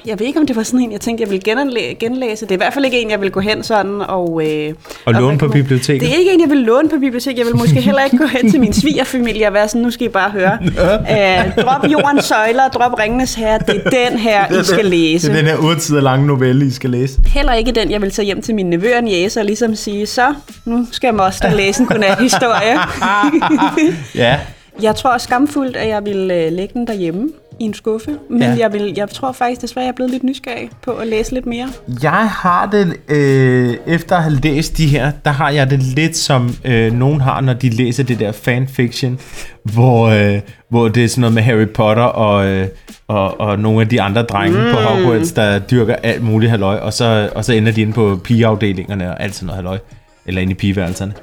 [0.05, 2.45] jeg ved ikke, om det var sådan en, jeg tænkte, jeg ville genanlæ- genlæse.
[2.45, 4.41] Det er i hvert fald ikke en, jeg vil gå hen sådan og...
[4.45, 4.73] Øh,
[5.05, 6.01] Og låne hvad på biblioteket.
[6.01, 7.37] Det er ikke en, jeg vil låne på biblioteket.
[7.39, 10.05] Jeg vil måske heller ikke gå hen til min svigerfamilie og være sådan, nu skal
[10.05, 10.57] I bare høre.
[11.45, 13.59] øh, drop jordens søjler, drop ringenes herre.
[13.67, 15.27] Det er den her, I skal læse.
[15.27, 17.19] Det er den her urtider lange novelle, I skal læse.
[17.27, 20.05] Heller ikke den, jeg vil tage hjem til mine nevøer og niæser og ligesom sige,
[20.05, 20.33] så
[20.65, 22.77] nu skal Moster læse en godnat-historie.
[24.15, 24.39] Ja,
[24.81, 28.11] Jeg tror skamfuldt, at jeg vil øh, lægge den derhjemme i en skuffe.
[28.29, 28.55] Men Ja.
[28.59, 31.45] jeg, vil, jeg tror faktisk desværre, jeg er blevet lidt nysgerrig på at læse lidt
[31.45, 31.67] mere.
[32.03, 36.17] Jeg har det, øh, efter at have læst de her, der har jeg det lidt
[36.17, 39.19] som øh, nogen har, når de læser det der fanfiction,
[39.63, 40.39] hvor, øh,
[40.69, 42.67] hvor det er sådan noget med Harry Potter og, øh,
[43.07, 44.71] og, og nogle af de andre drenge mm.
[44.71, 48.19] på Hogwarts, der dyrker alt muligt halløj, og så, og så ender de inde på
[48.23, 49.77] pigeafdelingerne og alt sådan noget halløj,
[50.25, 51.13] eller inde i pigeværelserne.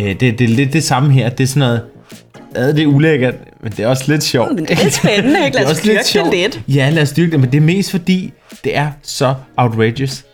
[0.00, 1.80] Øh, det, det er lidt det samme her, det er sådan noget,
[2.54, 4.54] ad, det er ulækkert, men det er også lidt sjovt.
[4.54, 5.56] Men det er spændende, ikke?
[5.58, 6.34] Lad os også lidt det sjovt.
[6.34, 6.60] lidt.
[6.68, 8.32] Ja, lad os styrke det, men det er mest fordi,
[8.64, 10.24] det er så outrageous.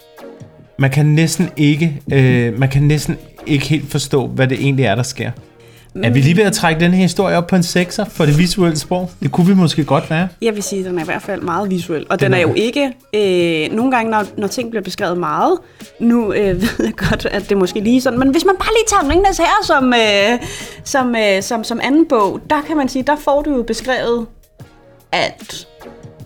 [0.78, 4.94] Man kan næsten ikke, øh, man kan næsten ikke helt forstå, hvad det egentlig er,
[4.94, 5.30] der sker.
[6.02, 8.38] Er vi lige ved at trække den her historie op på en 6'er for det
[8.38, 9.10] visuelle sprog?
[9.22, 10.28] Det kunne vi måske godt være.
[10.42, 12.06] Jeg vil sige, at den er i hvert fald meget visuel.
[12.10, 12.92] Og Den den, er er- jo ikke...
[13.14, 15.58] Øh, nogle gange, når, når ting bliver beskrevet meget,
[16.00, 18.68] nu øh, ved jeg godt, at det er måske lige sådan, men hvis man bare
[18.72, 20.48] lige tager Ringnes her som, øh,
[20.84, 24.26] som, øh, som, som anden bog, der kan man sige, der får du jo beskrevet
[25.12, 25.68] alt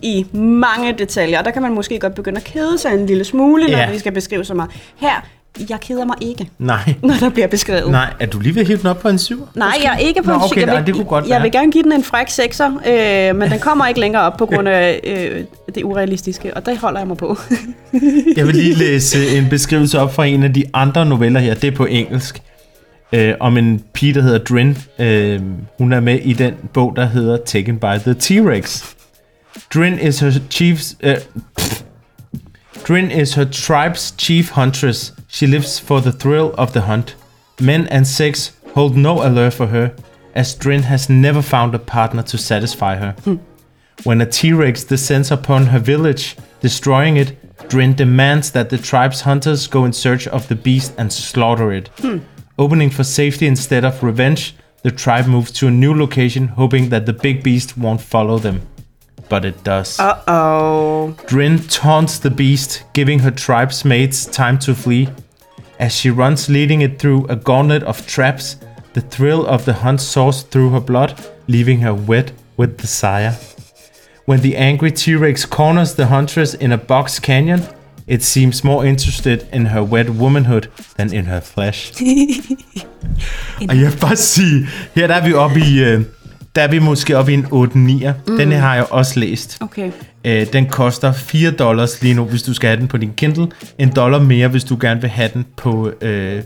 [0.01, 1.39] i mange detaljer.
[1.39, 3.91] Og der kan man måske godt begynde at kede sig en lille smule, når Ja.
[3.91, 4.71] vi skal beskrive så meget.
[4.95, 5.25] Her,
[5.69, 6.93] jeg keder mig ikke, Nej.
[7.03, 7.91] når der bliver beskrevet.
[7.91, 9.35] Nej, er du lige ved at hive den op på en 7'er?
[9.55, 11.25] Nej, jeg er ikke på Nå, en okay, syg- jeg nej, vil, det kunne godt
[11.25, 11.41] Jeg være.
[11.41, 12.65] vil gerne give den en fræk sekser,
[13.31, 15.43] øh, men den kommer ikke længere op på grund af øh,
[15.75, 17.37] det urealistiske, og det holder jeg mig på.
[18.37, 21.53] Jeg vil lige læse en beskrivelse op fra en af de andre noveller her.
[21.53, 22.41] Det er på engelsk.
[23.13, 24.77] øh, om en pige, der hedder Drin.
[24.99, 25.39] Øh,
[25.77, 28.93] hun er med i den bog, der hedder Taken by the T-Rex.
[29.73, 30.95] Drin is her chief's...
[31.03, 31.15] Øh,
[31.57, 31.81] pff.
[32.83, 35.11] Drin is her tribe's chief huntress.
[35.27, 37.15] She lives for the thrill of the hunt.
[37.59, 39.93] Men and sex hold no allure for her,
[40.33, 43.11] as Drin has never found a partner to satisfy her.
[43.23, 43.35] Hmm.
[44.03, 47.35] When a T-Rex descends upon her village, destroying it,
[47.69, 51.89] Drin demands that the tribe's hunters go in search of the beast and slaughter it.
[51.99, 52.19] Hmm.
[52.57, 57.05] Opening for safety instead of revenge, the tribe moves to a new location, hoping that
[57.05, 58.61] the big beast won't follow them.
[59.29, 59.99] But it does.
[59.99, 61.15] Uh-oh.
[61.27, 65.09] Drin taunts the beast, giving her tribe's mates time to flee.
[65.79, 68.57] As she runs, leading it through a gauntlet of traps,
[68.93, 71.13] the thrill of the hunt soars through her blood,
[71.47, 73.35] leaving her wet with desire.
[74.25, 77.61] When the angry T-Rex corners the huntress in a box canyon,
[78.07, 81.93] it seems more interested in her wet womanhood than in her flesh.
[83.69, 86.05] Og jeg vil bare sige, her der er vi oppe i, øh,
[86.55, 88.11] der er vi måske oppe i en 8-9'er.
[88.27, 88.37] Mm.
[88.37, 89.57] Den har jeg også læst.
[89.61, 89.91] Okay.
[90.25, 93.47] Øh, den koster 4 dollars lige nu, hvis du skal have den på din Kindle.
[93.77, 96.43] En dollar mere, hvis du gerne vil have den på øh,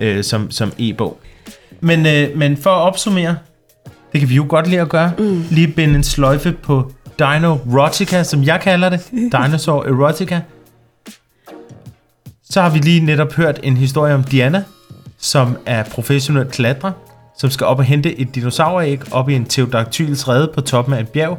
[0.00, 1.20] øh, som, som e-bog.
[1.80, 3.36] Men, øh, men for at opsummere,
[4.12, 5.12] det kan vi jo godt lide at gøre.
[5.18, 5.44] Mm.
[5.50, 9.00] Lige binde en sløjfe på Dino Erotica, som jeg kalder det.
[9.32, 10.40] Dinosaur Erotica.
[12.50, 14.64] Så har vi lige netop hørt en historie om Diana,
[15.18, 16.92] som er professionel klatrer,
[17.38, 21.00] som skal op og hente et dinosauræg op i en pterodactyls rede på toppen af
[21.00, 21.38] et bjerg.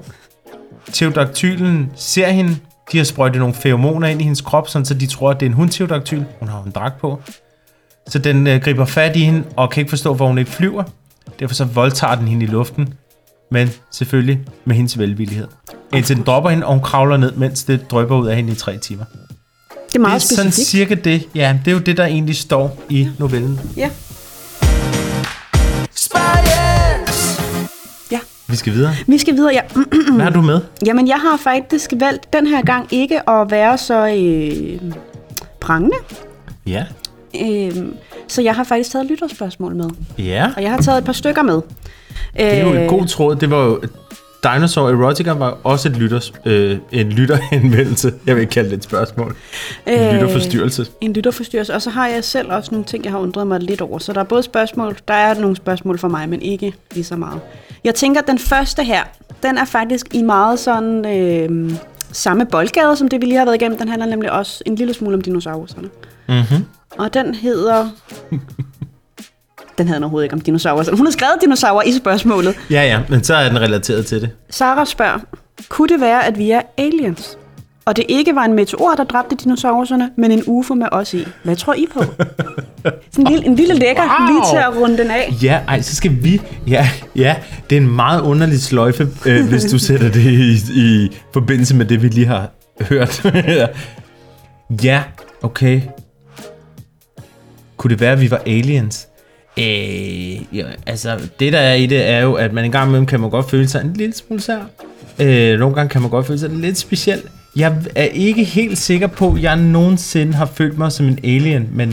[0.87, 2.57] Pterodactylen ser hende.
[2.91, 5.45] De har sprøjtet nogle feromoner ind i hendes krop, sådan så de tror, at det
[5.45, 6.23] er en hundpterodactyl.
[6.39, 7.21] Hun har en dragt på.
[8.09, 10.83] Så den øh, griber fat i hende og kan ikke forstå, hvor hun ikke flyver.
[11.39, 12.93] Derfor så voldtager den hende i luften.
[13.51, 15.47] Men selvfølgelig med hendes velvillighed.
[15.93, 18.55] Indtil den dropper hende, og hun kravler ned, mens det drøber ud af hende i
[18.55, 19.03] tre timer.
[19.05, 19.21] Det
[19.75, 20.69] er Det meget er sådan specifikt.
[20.69, 21.27] cirka det.
[21.35, 23.59] Ja, det er jo det, der egentlig står i novellen.
[23.77, 23.89] Ja.
[28.47, 28.93] Vi skal videre.
[29.07, 29.61] Vi skal videre, ja.
[30.13, 30.59] Hvad har du med?
[30.85, 34.91] Jamen, jeg har faktisk valgt den her gang ikke at være så øh,
[35.59, 35.95] prangende.
[36.67, 36.85] Ja.
[37.41, 37.71] Øh,
[38.27, 39.89] så jeg har faktisk taget lytterspørgsmål med.
[40.19, 40.47] Ja.
[40.55, 41.61] Og jeg har taget et par stykker med.
[42.37, 43.35] Det er jo en god tråd.
[43.35, 43.81] Det var jo...
[44.53, 48.13] Dinosaur Erotica var også et lytters, øh, en lytterhenvendelse.
[48.25, 49.35] Jeg vil ikke kalde det et spørgsmål.
[49.87, 50.85] En Øh, lytterforstyrrelse.
[51.01, 51.73] En lytterforstyrrelse.
[51.73, 53.99] Og så har jeg selv også nogle ting, jeg har undret mig lidt over.
[53.99, 57.15] Så der er både spørgsmål, der er nogle spørgsmål for mig, men ikke lige så
[57.15, 57.39] meget.
[57.85, 59.03] Jeg tænker, at den første her,
[59.43, 61.71] den er faktisk i meget sådan øh,
[62.11, 63.77] samme boldgade, som det vi lige har været igennem.
[63.77, 65.89] Den handler nemlig også en lille smule om dinosaurerne.
[66.29, 66.65] Mm-hmm.
[66.97, 67.89] Og den hedder...
[69.77, 70.95] den hedder overhovedet ikke om dinosaurer.
[70.95, 72.55] Hun har skrevet dinosaurer i spørgsmålet.
[72.69, 74.29] Ja, ja, men så er den relateret til det.
[74.49, 75.19] Sara spørger,
[75.69, 77.37] kunne det være, at vi er aliens?
[77.85, 81.27] Og det ikke var en meteor, der dræbte dinosaurerne, men en UFO med os i.
[81.43, 82.03] Hvad tror I på?
[83.11, 84.27] Sådan en lille, en lille lækker, Wow.
[84.27, 85.33] lige til at runde den af.
[85.43, 86.41] Ja, ej, så skal vi...
[86.67, 87.35] Ja, ja
[87.69, 91.85] det er en meget underlig sløjfe, øh, hvis du sætter det i, i forbindelse med
[91.85, 92.49] det, vi lige har
[92.81, 93.25] hørt.
[94.83, 95.03] ja,
[95.41, 95.81] okay.
[97.77, 99.07] Kunne det være, at vi var aliens?
[99.59, 103.05] Øh, ja, altså, det der er i det, er jo, at man en gang imellem
[103.05, 104.59] kan man godt føle sig en lille smule sær.
[105.19, 107.21] Øh, nogle gange kan man godt føle sig lidt speciel.
[107.55, 111.69] Jeg er ikke helt sikker på, at jeg nogensinde har følt mig som en alien,
[111.71, 111.89] men,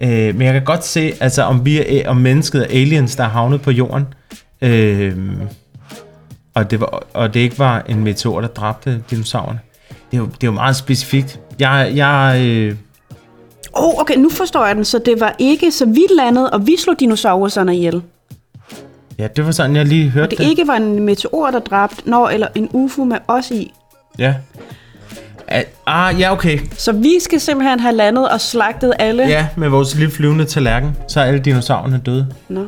[0.00, 3.24] øh, men jeg kan godt se, altså, om vi er, om mennesket er aliens, der
[3.24, 4.04] er havnet på jorden.
[4.62, 5.16] Øh,
[6.54, 9.58] og, det var, og det ikke var en meteor, der dræbte dinosaurerne.
[9.88, 11.40] Det er jo, det er jo meget specifikt.
[11.58, 12.76] Jeg, jeg, øh,
[13.72, 14.84] oh, okay, nu forstår jeg den.
[14.84, 18.02] Så det var ikke, så vi landede, og vi slog dinosaurerne ihjel.
[19.18, 22.10] ja, det var sådan, jeg lige hørte Og det ikke var en meteor, der dræbte,
[22.10, 23.72] når, eller en UFO med os i.
[24.18, 24.34] Ja.
[25.86, 26.58] Ah, ja, okay.
[26.76, 29.22] Så vi skal simpelthen have landet og slagtet alle.
[29.22, 32.26] Ja, med vores lille flyvende tallerken, så er alle dinosaurerne døde.
[32.48, 32.66] Nå.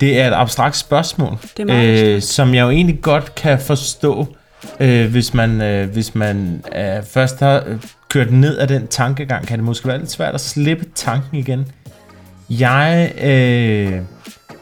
[0.00, 4.26] Det er et abstrakt spørgsmål, Det er øh, som jeg jo egentlig godt kan forstå,
[4.80, 7.76] øh, hvis man, øh, hvis man øh, først har øh,
[8.08, 11.66] kørt ned af den tankegang, kan det måske være lidt svært at slippe tanken igen.
[12.50, 14.00] Jeg, øh,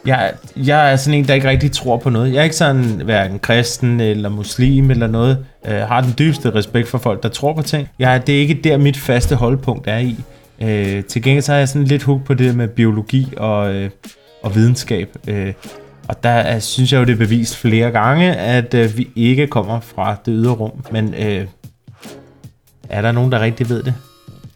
[0.06, 2.32] jeg, jeg er sådan en, der ikke rigtig tror på noget.
[2.32, 5.46] Jeg er ikke sådan hverken kristen eller muslim eller noget.
[5.64, 7.88] Jeg har den dybeste respekt for folk, der tror på ting.
[7.98, 10.16] Jeg, det er ikke der, mit faste holdpunkt er i.
[10.60, 13.90] Øh, til gengæld så er jeg sådan lidt hooked på det med biologi og, øh,
[14.42, 15.16] og videnskab.
[15.28, 15.52] Øh,
[16.08, 19.46] og der er, synes jeg jo, det er bevist flere gange, at øh, vi ikke
[19.46, 20.84] kommer fra det ydre rum.
[20.90, 21.46] Men øh,
[22.88, 23.94] er der nogen, der rigtig ved det?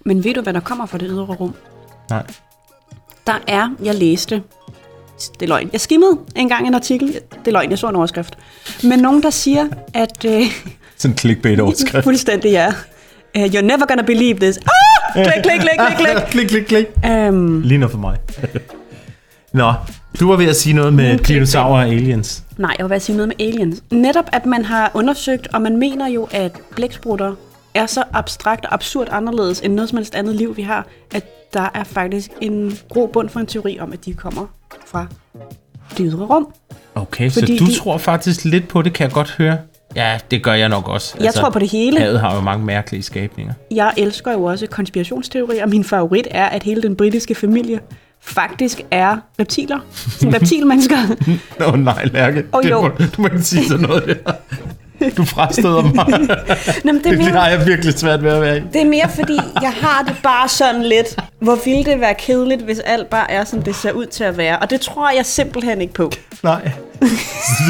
[0.05, 1.55] Men ved du, hvad der kommer fra det ydre rum?
[2.11, 2.23] Nej.
[3.29, 4.43] Der er, jeg læste,
[5.41, 5.71] det er løgn.
[5.73, 8.39] Jeg skimmede engang en artikel, det er løgn, jeg så en overskrift.
[8.83, 10.25] Men nogen, der siger, at...
[10.25, 10.43] Øh,
[10.97, 12.05] Sådan en clickbait-overskrift.
[12.05, 12.69] fuldstændig ja.
[13.39, 14.57] Uh, you're never gonna believe this.
[14.57, 15.25] Ah!
[15.25, 16.27] Klik, klik, klik, klik, klik.
[16.49, 16.87] klik, klik, klik.
[17.29, 18.17] Um, Lige noget for mig.
[19.53, 19.73] Nå,
[20.21, 22.43] du var ved at sige noget med dinosaurer og aliens.
[22.59, 23.83] Nej, jeg vil bare sige noget med aliens.
[23.91, 27.35] Netop at man har undersøgt, og man mener jo, at blæksprutter
[27.75, 31.25] er så abstrakt og absurd anderledes end noget som helst andet liv, vi har, at
[31.55, 34.47] der er faktisk en god bund for en teori om, at de kommer
[34.87, 35.07] fra
[35.99, 36.49] det ydre rum.
[36.95, 39.59] Okay, så Fordi du de- tror faktisk lidt på det, kan jeg godt høre.
[39.97, 41.15] Ja, det gør jeg nok også.
[41.21, 41.99] Jeg tror på det hele.
[42.01, 43.55] Havet har jo mange mærkelige skabninger.
[43.71, 45.67] Jeg elsker jo også konspirationsteorier.
[45.67, 47.81] Min favorit er, at hele den britiske familie
[48.21, 49.79] faktisk er reptiler.
[50.19, 50.97] Sådan reptilmennesker.
[51.61, 52.45] Åh oh, nej, Lærke.
[52.55, 52.81] Åh, det jo.
[52.81, 54.33] må, du må ikke sige sådan noget der.
[55.17, 56.07] Du frastøder mig.
[56.85, 58.61] Nå, men det, er Det har mere, jeg virkelig svært ved at være i.
[58.73, 62.63] det er mere fordi, jeg har det bare sådan lidt, hvor ville det være kedeligt,
[62.63, 64.59] hvis alt bare er, som det ser ud til at være.
[64.59, 66.11] Og det tror jeg simpelthen ikke på.
[66.43, 66.71] Nej.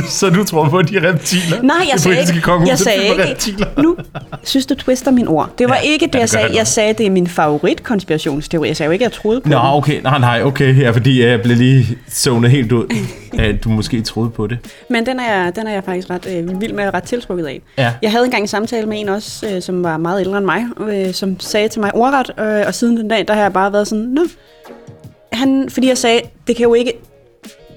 [0.09, 1.63] så du tror på de reptiler?
[1.63, 2.41] Nej, jeg det sagde ikke.
[2.41, 3.25] kongehus Jeg sagde ikke.
[3.31, 3.67] Reptiler.
[3.83, 3.97] Nu
[4.45, 5.51] synes du twister min ord.
[5.59, 6.57] Det var Ja, ikke det, ja, jeg sagde.
[6.57, 8.69] jeg sagde, det er min favorit konspirationsteori.
[8.69, 9.65] Jeg sagde jo ikke, at jeg troede på Nå, den.
[9.67, 10.01] okay.
[10.03, 10.81] Nej, nej, okay.
[10.81, 12.87] Ja, fordi jeg blev lige zonet helt ud.
[13.39, 14.59] at du måske troede på det.
[14.91, 17.47] Men den er, jeg- den er jeg faktisk ret øh, vild med og ret tiltrukket
[17.47, 17.61] af.
[17.79, 17.93] Ja.
[18.03, 20.65] Jeg havde engang en samtale med en også, øh, som var meget ældre end mig,
[20.89, 23.73] øh, som sagde til mig ordret, øh, og siden den dag, der har jeg bare
[23.73, 24.23] været sådan, Nå.
[25.33, 26.93] Han, fordi jeg sagde, det kan jo ikke...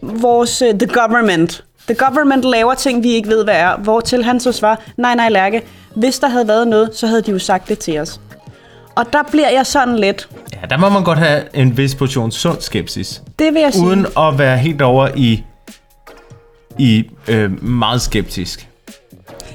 [0.01, 3.77] Vores, uh, the government, the government laver ting, vi ikke ved, hvad er.
[3.77, 5.61] Hvortil han så svar, nej, nej, Lærke,
[5.95, 8.19] hvis der havde været noget, så havde de jo sagt det til os.
[8.95, 12.31] Og der bliver jeg sådan lidt, Ja, der må man godt have en vis portion
[12.31, 13.21] sund skepsis.
[13.39, 13.85] det vil jeg sige.
[13.85, 15.43] Uden at være helt over i,
[16.79, 18.67] i øh, meget skeptisk.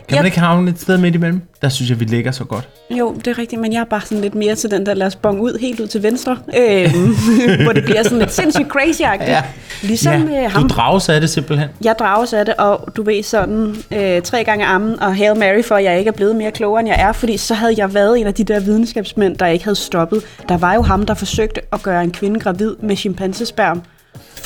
[0.09, 1.43] Kan Jeg- man ikke havne et sted midt imellem?
[1.63, 2.69] Der synes jeg, vi ligger så godt.
[2.91, 5.07] Jo, det er rigtigt, men jeg er bare sådan lidt mere til den der, lad
[5.07, 7.15] os bonge ud helt ud til venstre, øhm,
[7.65, 9.31] hvor det bliver sådan lidt sindssygt crazy-agtigt.
[9.31, 9.43] Ja.
[9.83, 11.69] Ligesom ja, øh, ham, du drages af det simpelthen.
[11.85, 15.63] jeg drages af det, og du ved sådan øh, tre gange armen og Hail Mary
[15.63, 17.95] for, at jeg ikke er blevet mere klogere, end jeg er, fordi så havde jeg
[17.95, 20.23] været en af de der videnskabsmænd, der ikke havde stoppet.
[20.49, 23.83] Der var jo ham, der forsøgte at gøre en kvinde gravid med chimpansesperm,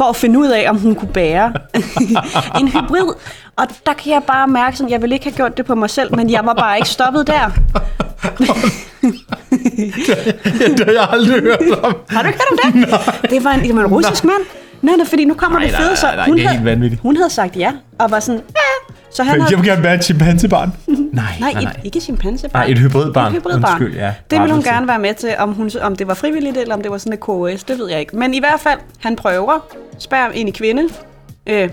[0.00, 1.52] for at finde ud af, om hun kunne bære
[2.60, 3.14] en hybrid.
[3.56, 5.90] Og der kan jeg bare mærke, sådan, jeg ville ikke have gjort det på mig
[5.90, 7.50] selv, men jeg var bare ikke stoppet der.
[10.76, 11.96] det har jeg aldrig hørt om.
[12.08, 13.30] Har du ikke hørt om det?
[13.30, 14.42] Det var en, det var en russisk mand.
[14.82, 16.48] Nej, nej, fordi nu kommer Nej, det nej, fede, så nej, nej, hun, det er
[16.48, 17.02] havde, helt vanvittigt.
[17.02, 18.69] hun havde sagt ja, og var sådan, ja.
[19.10, 20.72] Så han Jeg havde, vil gerne være et chimpansebarn.
[20.88, 21.72] Nej, nej, nej, nej.
[21.72, 22.62] et, ikke chimpansebarn.
[22.62, 23.26] Nej, et hybridbarn.
[23.26, 23.82] Et hybridbarn.
[23.82, 24.14] Undskyld, ja.
[24.30, 26.82] Det ville hun gerne være med til, om, hun, om det var frivilligt, eller om
[26.82, 28.16] det var sådan et KOS, det ved jeg ikke.
[28.16, 29.66] Men i hvert fald, han prøver,
[29.98, 30.82] spørger ind i kvinde,
[31.46, 31.68] øh,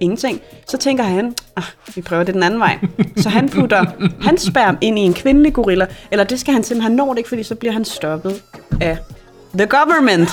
[0.00, 0.40] ingenting.
[0.68, 2.78] Så tænker han, ah, vi prøver det den anden vej.
[3.22, 3.84] Så han putter
[4.22, 7.18] hans sperm ind i en kvindelig gorilla, eller det skal han simpelthen, han når det
[7.18, 8.42] ikke, fordi så bliver han stoppet
[8.80, 8.98] af
[9.54, 10.30] the government.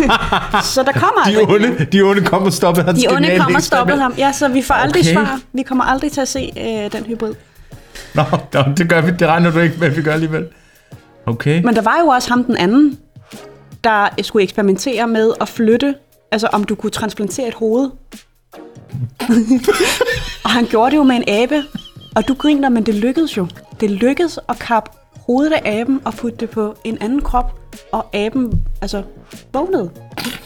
[0.74, 3.62] så der kommer De onde, de onde kom og stoppede hans De onde kommer og
[3.62, 4.14] stoppede ham.
[4.18, 5.12] Ja, så vi får aldrig Okay.
[5.12, 5.40] svar.
[5.52, 7.34] Vi kommer aldrig til at se øh, den hybrid.
[8.14, 8.22] Nå,
[8.76, 9.10] det gør vi.
[9.10, 10.46] Det regner du ikke med, vi gør alligevel.
[11.26, 11.62] Okay.
[11.62, 12.98] Men der var jo også ham den anden,
[13.84, 15.94] der skulle eksperimentere med at flytte,
[16.32, 17.90] altså om du kunne transplantere et hoved.
[20.44, 21.64] og han gjorde det jo med en abe,
[22.16, 23.46] og du griner, men det lykkedes jo.
[23.80, 24.90] Det lykkedes at kappe
[25.30, 27.60] hovedet af aben og putte det på en anden krop,
[27.92, 29.02] og aben altså
[29.52, 29.90] vågnede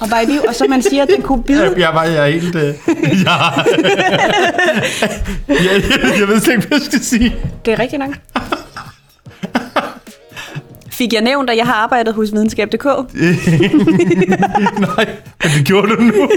[0.00, 1.62] og var i liv, og så man siger, at den kunne bide.
[1.62, 2.56] Jeg, jeg var jeg er helt...
[2.56, 2.74] Øh, jeg,
[5.48, 5.82] jeg,
[6.20, 7.36] jeg ved slet ikke, hvad jeg skal sige.
[7.64, 8.14] Det er rigtigt nok.
[10.90, 12.84] Fik jeg nævnt, at jeg har arbejdet hos videnskab.dk?
[14.86, 15.06] Nej,
[15.42, 16.12] men det gjorde du nu.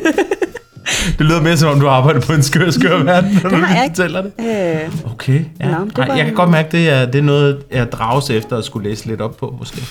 [1.17, 3.75] Det lyder mere som om, du arbejder på en skør, skør verden, når du har
[3.75, 3.95] jeg ikke.
[3.95, 4.31] fortæller det.
[4.39, 5.71] Øh, Okay, ja.
[5.71, 8.57] Nå, det var jeg kan godt mærke, det er, det er noget, jeg drages efter
[8.57, 9.81] at skulle læse lidt op på, måske.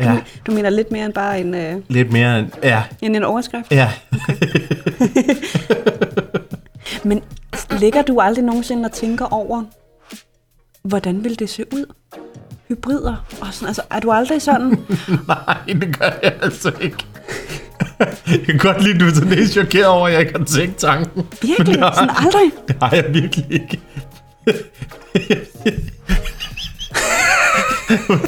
[0.00, 0.16] Ja,
[0.46, 2.48] du mener lidt mere end bare en, øh, lidt mere end...
[2.62, 3.66] Ja, end en overskrift?
[3.70, 3.90] ja.
[7.04, 7.22] Men
[7.80, 9.62] ligger du aldrig nogensinde og tænker over,
[10.82, 11.84] hvordan vil det se ud?
[12.68, 14.70] Hybrider og sådan, altså er du aldrig sådan,
[15.28, 16.96] Nej, det gør jeg altså ikke.
[18.30, 20.44] Jeg kan godt lide, at du er sådan lidt chokeret over, at jeg ikke har
[20.44, 21.10] tænkt tanken.
[21.14, 22.50] Men virkelig, det har, sådan aldrig?
[22.68, 23.80] det har jeg virkelig ikke.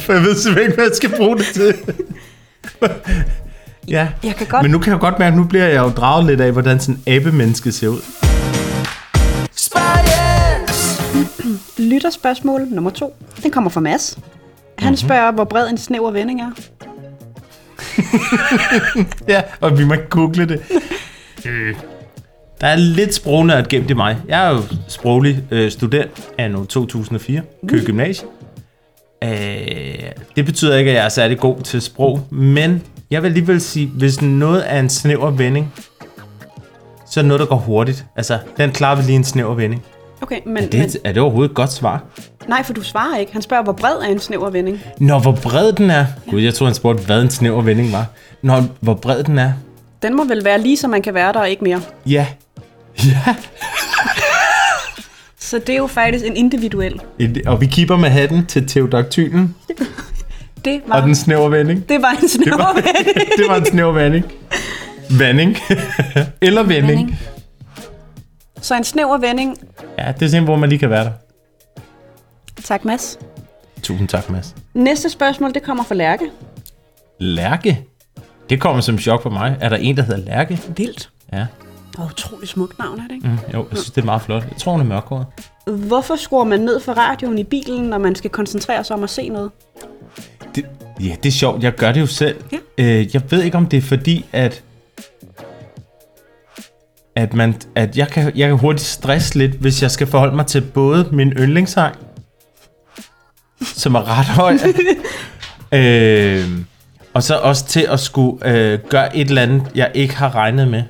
[0.00, 1.74] For jeg ved simpelthen ikke, hvad jeg skal bruge det til.
[3.88, 5.88] Ja, Jeg kan godt, men nu kan jeg godt mærke, at nu bliver jeg jo
[5.88, 8.00] draget lidt af, hvordan sådan en abemenneske ser ud.
[11.90, 14.14] Lytterspørgsmål nummer to, den kommer fra Mads.
[14.14, 14.84] Han Mhm.
[14.84, 14.96] mm-hmm.
[14.96, 16.50] spørger, hvor bred en snæver vending er.
[19.28, 20.62] Ja, og vi må ikke google det.
[21.46, 21.74] Øh.
[22.60, 24.16] Der er lidt sprognørd gemt i mig.
[24.28, 28.28] Jeg er jo sproglig øh, student af nu 2004, Køge Gymnasie.
[29.24, 29.30] Øh,
[30.36, 33.86] det betyder ikke, at jeg er særlig god til sprog, men jeg vil alligevel sige,
[33.86, 35.74] hvis noget er en snæver vending,
[37.10, 38.04] så er noget, der går hurtigt.
[38.16, 39.84] Altså, den klarer vi lige en snæver vending.
[40.20, 42.02] Okay, men, Er men det, er det overhovedet et godt svar?
[42.48, 43.32] nej, for du svarer ikke.
[43.32, 44.80] Han spørger, hvor bred er en snæver vending.
[44.98, 46.06] Når hvor bred den er...
[46.30, 48.06] Gud, jeg tror, han spurgte, hvad en snæver vending var.
[48.42, 49.52] Når hvor bred den er...
[50.02, 51.80] Den må vel være lige, så man kan være der og ikke mere.
[52.06, 52.26] Ja.
[53.04, 53.34] Ja.
[55.38, 57.00] Så det er jo faktisk en individuel.
[57.46, 59.54] Og vi kipper med hatten til teodaktylen
[60.64, 61.88] Det var, og den snævre vending.
[61.88, 62.72] det var en snæver var,
[63.38, 64.24] det var en snæver vending.
[65.18, 65.56] Vanding.
[66.40, 66.86] Eller vending.
[66.98, 67.18] vending.
[68.60, 69.58] Så en snæver vending.
[69.98, 71.10] Ja, det er simpelthen, hvor man lige kan være der.
[72.64, 73.18] Tak, Mads.
[73.82, 74.54] Tusind tak, Mads.
[74.74, 76.30] Næste spørgsmål, det kommer fra Lærke.
[77.18, 77.84] Lærke.
[78.50, 79.56] Det kommer som chok for mig.
[79.60, 80.60] Er der en, der hedder Lærke?
[80.76, 81.10] Vildt.
[81.32, 81.46] Ja.
[81.98, 83.28] Og utrolig smukt navn, er det ikke?
[83.28, 84.42] Mm, jo, jeg synes, det er meget flot.
[84.42, 85.26] Jeg tror, hun er mørkhåret.
[85.66, 89.10] Hvorfor skruer man ned for radioen i bilen, når man skal koncentrere sig om at
[89.10, 89.50] se noget?
[90.54, 90.66] Det,
[91.00, 91.62] ja, det er sjovt.
[91.62, 92.36] Jeg gør det jo selv.
[92.52, 92.56] Ja.
[92.78, 94.62] Øh, jeg ved ikke, om det er fordi, at
[97.18, 100.46] at, man, at jeg, kan, jeg kan hurtigt stresse lidt, hvis jeg skal forholde mig
[100.46, 101.96] til både min yndlingssang,
[103.62, 104.58] som er ret høj,
[105.80, 106.44] øh,
[107.14, 110.68] og så også til at skulle øh, gøre et eller andet, jeg ikke har regnet
[110.68, 110.82] med.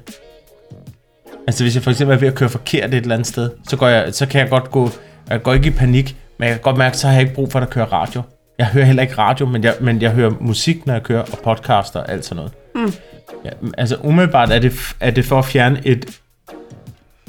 [1.47, 3.77] Altså hvis jeg for eksempel er ved at køre forkert et eller andet sted, så,
[3.77, 4.91] går jeg, så kan jeg godt gå,
[5.29, 7.53] jeg går ikke i panik, men jeg kan godt mærke, så har jeg ikke brug
[7.53, 8.23] for, at der kører radio.
[8.59, 11.39] Jeg hører heller ikke radio, men jeg, men jeg hører musik, når jeg kører, og
[11.45, 12.53] podcaster og alt sådan noget.
[12.75, 12.93] Mm.
[13.45, 16.21] Ja, altså umiddelbart er det, er det for at fjerne et,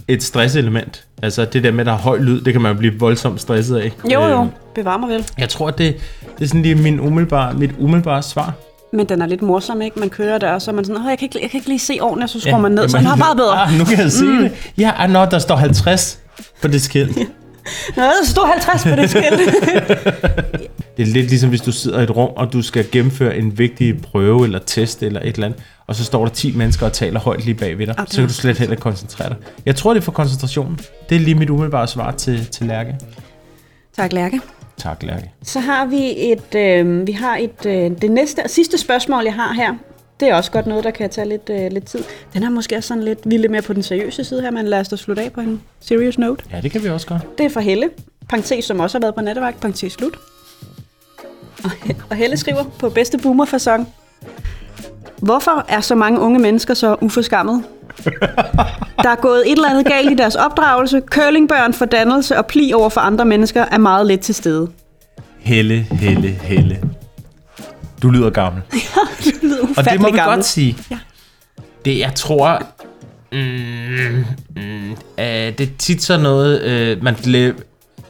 [0.07, 1.05] et stresselement.
[1.23, 3.41] Altså det der med, at der er høj lyd, det kan man jo blive voldsomt
[3.41, 3.91] stresset af.
[4.13, 4.41] Jo, jo.
[4.41, 5.25] Øhm, Bevar mig vel.
[5.37, 5.95] Jeg tror, det,
[6.37, 8.53] det er sådan lige min umiddelbare, mit umiddelbare svar.
[8.93, 9.99] Men den er lidt morsom, ikke?
[9.99, 11.79] Man kører der, og så er man sådan, jeg, kan ikke, jeg kan ikke lige
[11.79, 13.61] se ordentligt, og så skruer Ja, man ned, så den har meget bedre.
[13.61, 14.37] Ah, nu kan jeg se mm.
[14.37, 14.51] det.
[14.77, 16.19] Ja, ah, nå, der står 50
[16.61, 17.17] på det skilt.
[17.95, 19.39] Nå, der stod 50 på det skilt.
[20.97, 23.57] Det er lidt ligesom, hvis du sidder i et rum, og du skal gennemføre en
[23.57, 26.93] vigtig prøve eller test eller et eller andet, og så står der 10 mennesker og
[26.93, 27.95] taler højt lige bagved dig.
[27.97, 29.37] Det så kan du slet heller ikke koncentrere dig.
[29.65, 30.79] Jeg tror, det er for koncentrationen.
[31.09, 32.95] Det er lige mit umiddelbare svar til, til Lærke.
[33.95, 34.41] tak, Lærke.
[34.77, 35.31] Tak, Lærke.
[35.43, 39.53] Så har vi et, øh, vi har et, øh, det næste, sidste spørgsmål, jeg har
[39.53, 39.73] her.
[40.19, 42.03] Det er også godt noget, der kan tage lidt, øh, lidt tid.
[42.33, 44.51] Den er måske også sådan lidt, vi er lidt mere på den seriøse side her,
[44.51, 46.43] men lad os da slutte af på en serious note.
[46.51, 47.37] Ja, det kan vi også godt.
[47.37, 47.89] Det er fra Helle,
[48.29, 50.19] parentes, som også har været på nattevagt, parentes slut.
[51.63, 51.71] Og,
[52.09, 53.85] og Helle skriver på bedste boomer
[55.17, 57.63] Hvorfor er så mange unge mennesker så uforskammet?
[59.03, 61.01] Der er gået et eller andet galt i deres opdragelse.
[61.05, 64.67] Curlingbørn for dannelse og pli over for andre mennesker er meget let til stede.
[65.39, 66.79] Helle, Helle, Helle.
[68.01, 68.61] Du lyder gammel.
[69.25, 70.35] det lyder Og det må vi gammel.
[70.35, 70.77] godt sige.
[70.91, 70.97] Ja.
[71.85, 72.63] Det, jeg tror,
[73.31, 74.25] mm,
[74.55, 75.25] mm, øh,
[75.57, 77.53] det er tit sådan noget, øh, man le-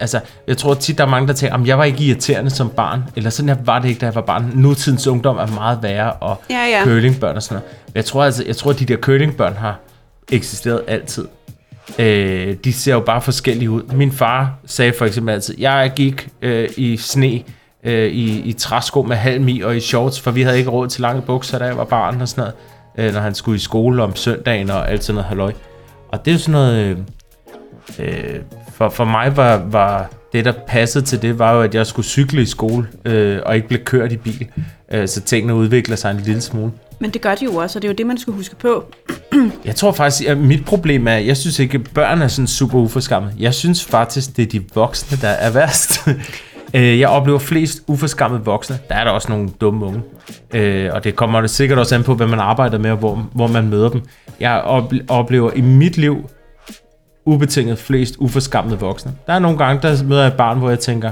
[0.01, 2.69] Altså, jeg tror tit, der er mange, der tænker, at jeg var ikke irriterende som
[2.69, 4.51] barn, eller sådan her var det ikke, da jeg var barn.
[4.55, 6.83] Nutidens ungdom er meget værre, og Ja, ja.
[6.83, 7.77] curlingbørn og sådan noget.
[7.87, 9.79] Men jeg tror, altså, jeg tror, at de der curlingbørn har
[10.31, 11.27] eksisteret altid.
[11.99, 13.81] Øh, de ser jo bare forskellige ud.
[13.93, 17.41] Min far sagde for eksempel altid, jeg gik øh, i sne,
[17.83, 20.87] øh, i, i træsko med halm i og i shorts, for vi havde ikke råd
[20.87, 23.59] til lange bukser, da jeg var barn og sådan noget, øh, når han skulle i
[23.59, 25.53] skole om søndagen og alt sådan noget halløj.
[26.11, 26.85] Og det er jo sådan noget...
[26.85, 26.97] Øh,
[27.99, 28.39] øh,
[28.73, 32.05] for, for mig var, var det, der passede til det, var jo, at jeg skulle
[32.05, 34.47] cykle i skole, øh, og ikke blive kørt i bil.
[34.91, 36.71] Øh, så tingene udvikler sig en lille smule.
[36.99, 38.85] Men det gør de jo også, og det er jo det, man skal huske på.
[39.65, 42.79] Jeg tror faktisk, at mit problem er, jeg synes ikke, at børn er sådan super
[42.79, 43.33] uforskammede.
[43.39, 46.07] Jeg synes faktisk, det er de voksne, der er værst.
[46.73, 48.79] Øh, jeg oplever flest uforskammede voksne.
[48.89, 50.01] Der er der også nogle dumme unge.
[50.53, 53.29] Øh, og det kommer det sikkert også an på, hvad man arbejder med, og hvor,
[53.33, 54.01] hvor man møder dem.
[54.39, 56.29] Jeg ople- oplever i mit liv
[57.25, 59.13] ubetinget flest uforskammede voksne.
[59.27, 61.11] Der er nogle gange, der møder jeg et barn, hvor jeg tænker,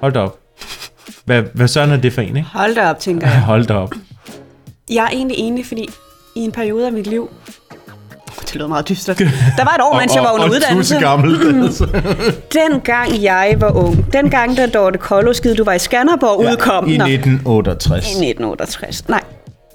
[0.00, 0.38] hold da op.
[1.24, 2.48] Hvad, hvad søren er det for en, ikke?
[2.52, 3.40] Hold da op, tænker jeg.
[3.52, 3.92] Hold da op.
[4.90, 5.88] Jeg er egentlig enig, fordi
[6.36, 7.30] i en periode af mit liv...
[8.48, 9.18] Det lyder meget dystert.
[9.18, 10.96] Der var et år, mens jeg var under uddannelse.
[11.00, 11.62] gammel.
[11.64, 11.86] altså.
[12.70, 16.88] Dengang jeg var ung, dengang da Dorte Kolloskid, du var i Skanderborg, udkom.
[16.88, 18.04] I Nå, 1968.
[18.06, 19.08] I 1968.
[19.08, 19.20] Nej.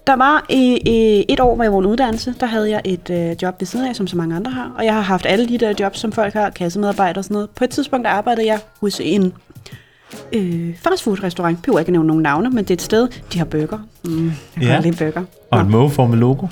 [0.08, 3.10] Der var i, i et år, hvor jeg var under uddannelse, der havde jeg et
[3.10, 4.72] øh, job ved siden af, som så mange andre har.
[4.78, 7.50] Og jeg har haft alle de der jobs, som folk har, kassemedarbejder og sådan noget.
[7.50, 9.34] På et tidspunkt der arbejdede jeg hos en
[10.34, 11.60] øh, fastfood-restaurant.
[11.68, 13.78] Jeg ikke nævne nogen navne, men det er et sted, de har burger.
[14.06, 14.74] Mm, jeg kan Ja.
[14.74, 14.80] ja.
[14.80, 15.24] lide burger.
[15.52, 16.48] Og Nå, et mågeformet logo.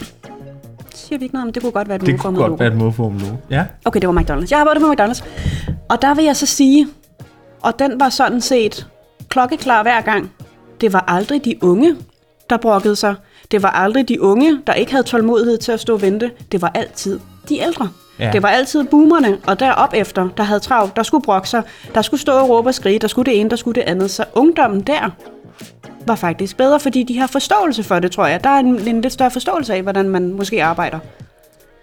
[1.11, 2.63] Siger vi ikke noget om, det kunne godt være et Det målformet kunne godt logo.
[2.63, 3.35] være et mågeformet logo.
[3.49, 3.65] Ja.
[3.85, 4.47] Okay, det var McDonald's.
[4.51, 5.23] Jeg arbejdede med McDonald's.
[5.89, 6.87] Og der vil jeg så sige,
[7.61, 8.87] og den var sådan set
[9.29, 10.31] klokkeklar hver gang.
[10.81, 11.95] Det var aldrig de unge,
[12.49, 13.15] der brokkede sig.
[13.51, 16.31] Det var aldrig de unge, der ikke havde tålmodighed til at stå og vente.
[16.51, 17.89] Det var altid de ældre.
[18.19, 18.29] Ja.
[18.33, 21.63] Det var altid boomerne, og derop efter, der havde travlt, der skulle brokke sig,
[21.95, 24.11] der skulle stå og råbe og skrige, der skulle det ene, der skulle det andet.
[24.11, 25.09] Så ungdommen der
[26.11, 28.43] var faktisk bedre, fordi de har forståelse for det, tror jeg.
[28.43, 30.99] Der er en, en lidt større forståelse af, hvordan man måske arbejder.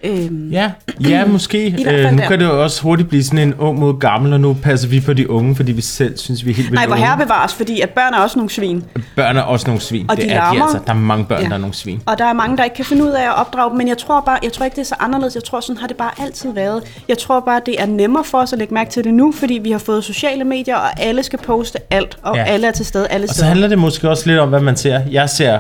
[0.05, 0.71] Øhm, Ja,
[1.09, 1.67] ja måske.
[1.89, 2.29] Øh, nu der.
[2.29, 5.01] kan det jo også hurtigt blive sådan en ung mod gammel, og nu passer vi
[5.01, 7.55] på de unge, fordi vi selv synes, vi er helt vildt Nej, hvor herre bevares,
[7.55, 8.85] fordi at børn er også nogle svin.
[9.17, 10.07] Børn er også nogle svin.
[10.11, 10.63] Og det de er de larmer.
[10.65, 10.79] altså.
[10.87, 11.49] Der er mange børn, Ja.
[11.49, 12.03] der er nogle svin.
[12.07, 13.99] Og der er mange, der ikke kan finde ud af at opdrage dem, men jeg
[13.99, 15.35] tror bare, jeg tror ikke, det er så anderledes.
[15.35, 16.83] Jeg tror, sådan har det bare altid været.
[17.09, 19.55] Jeg tror bare, det er nemmere for os at lægge mærke til det nu, fordi
[19.63, 22.45] vi har fået sociale medier, og alle skal poste alt, og Ja.
[22.45, 23.49] alle er til stede alle Og så steder.
[23.49, 25.01] handler det måske også lidt om, hvad man ser.
[25.11, 25.59] Jeg ser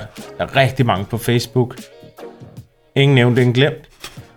[0.56, 1.76] rigtig mange på Facebook.
[2.96, 3.87] Ingen nævnt, ingen glemt.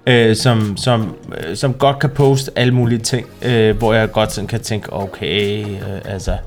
[0.08, 4.32] Øh, som, som, øh, som godt kan poste alle mulige ting, øh, hvor jeg godt
[4.32, 6.38] sådan kan tænke, okay, øh, altså,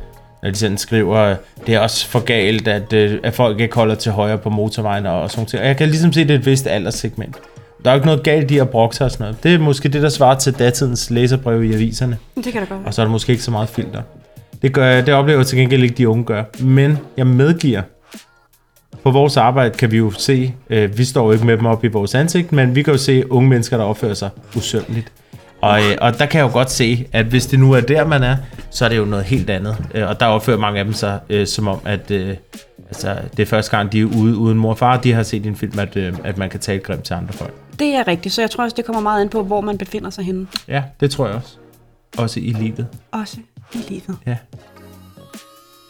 [0.43, 1.37] når de sådan skriver,
[1.67, 5.07] det er også for galt, at, øh, at folk ikke holder til højre på motorvejen
[5.07, 5.61] og sådan nogle ting.
[5.61, 7.37] Og jeg kan ligesom se, det er et vist alderssegment.
[7.85, 9.43] Der er jo ikke noget galt i at brokke sig og sådan noget.
[9.43, 12.19] Det er måske det, der svarer til datidens læserbrev i aviserne.
[12.37, 12.87] Det kan da godt.
[12.87, 14.03] Og så er der måske ikke så meget filter.
[14.63, 16.45] Det, gør, det oplever jeg til gengæld ikke, de unge gør.
[16.61, 17.83] Men jeg medgiver,
[19.05, 21.85] på vores arbejde kan vi jo se, øh, vi står jo ikke med dem op
[21.85, 25.13] i vores ansigt, men vi kan jo se unge mennesker, der opfører sig usømmeligt.
[25.61, 28.07] Og, øh, og der kan jeg jo godt se, at hvis det nu er der,
[28.07, 28.37] man er,
[28.71, 29.77] så er det jo noget helt andet.
[29.95, 32.37] Øh, og der opfører mange af dem sig øh, som om, at øh,
[32.87, 35.45] altså, det er første gang, de er ude uden mor og far, de har set
[35.45, 37.55] i en film, at, øh, at man kan tale grimt til andre folk.
[37.79, 40.11] Det er rigtigt, så jeg tror også, det kommer meget an på, hvor man befinder
[40.11, 40.47] sig henne.
[40.69, 41.57] Ja, det tror jeg også.
[42.19, 42.87] Også i livet.
[43.13, 43.37] Også
[43.75, 44.17] i livet.
[44.27, 44.37] Ja.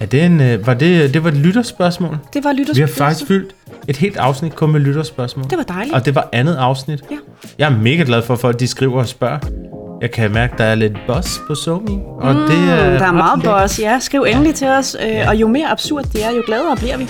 [0.01, 2.18] Er det en, øh, var det, det var et lytterspørgsmål?
[2.34, 3.55] Det var lytters Vi har faktisk fyldt
[3.88, 5.51] et helt afsnit kun med lytterspørgsmål.
[5.51, 5.95] Det var dejligt.
[5.95, 7.03] Og det var andet afsnit.
[7.11, 7.16] Ja.
[7.59, 9.38] Jeg er mega glad for, at folk de skriver og spørger.
[10.01, 11.99] Jeg kan mærke, at der er lidt buzz på Somi.
[12.20, 13.61] Og mm, det er, Der er meget lækkert.
[13.62, 13.99] boss, ja.
[14.01, 15.28] Skriv endelig til os, øh, Ja.
[15.28, 17.09] og jo mere absurd det er, jo gladere bliver vi.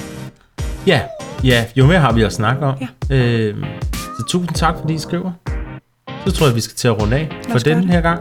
[0.86, 1.00] Ja,
[1.44, 2.74] ja, jo mere har vi at snakke om.
[3.10, 3.16] Ja.
[3.16, 3.54] Øh,
[3.92, 5.32] så tusind tak, fordi I skriver.
[6.26, 7.90] Så tror jeg, vi skal til at runde af for os gøre den det.
[7.90, 8.20] her gang.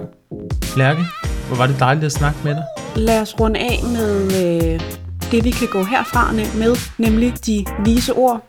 [0.78, 1.00] Lærke,
[1.48, 2.64] hvor var det dejligt at snakke med dig
[2.96, 4.82] lad os runde af med øh,
[5.32, 8.42] det, vi kan gå herfra med, nemlig de vise ord.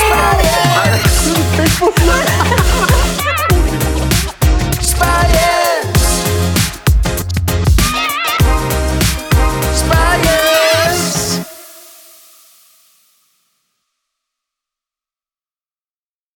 [0.00, 0.70] Sverige!
[4.80, 5.59] Sverige!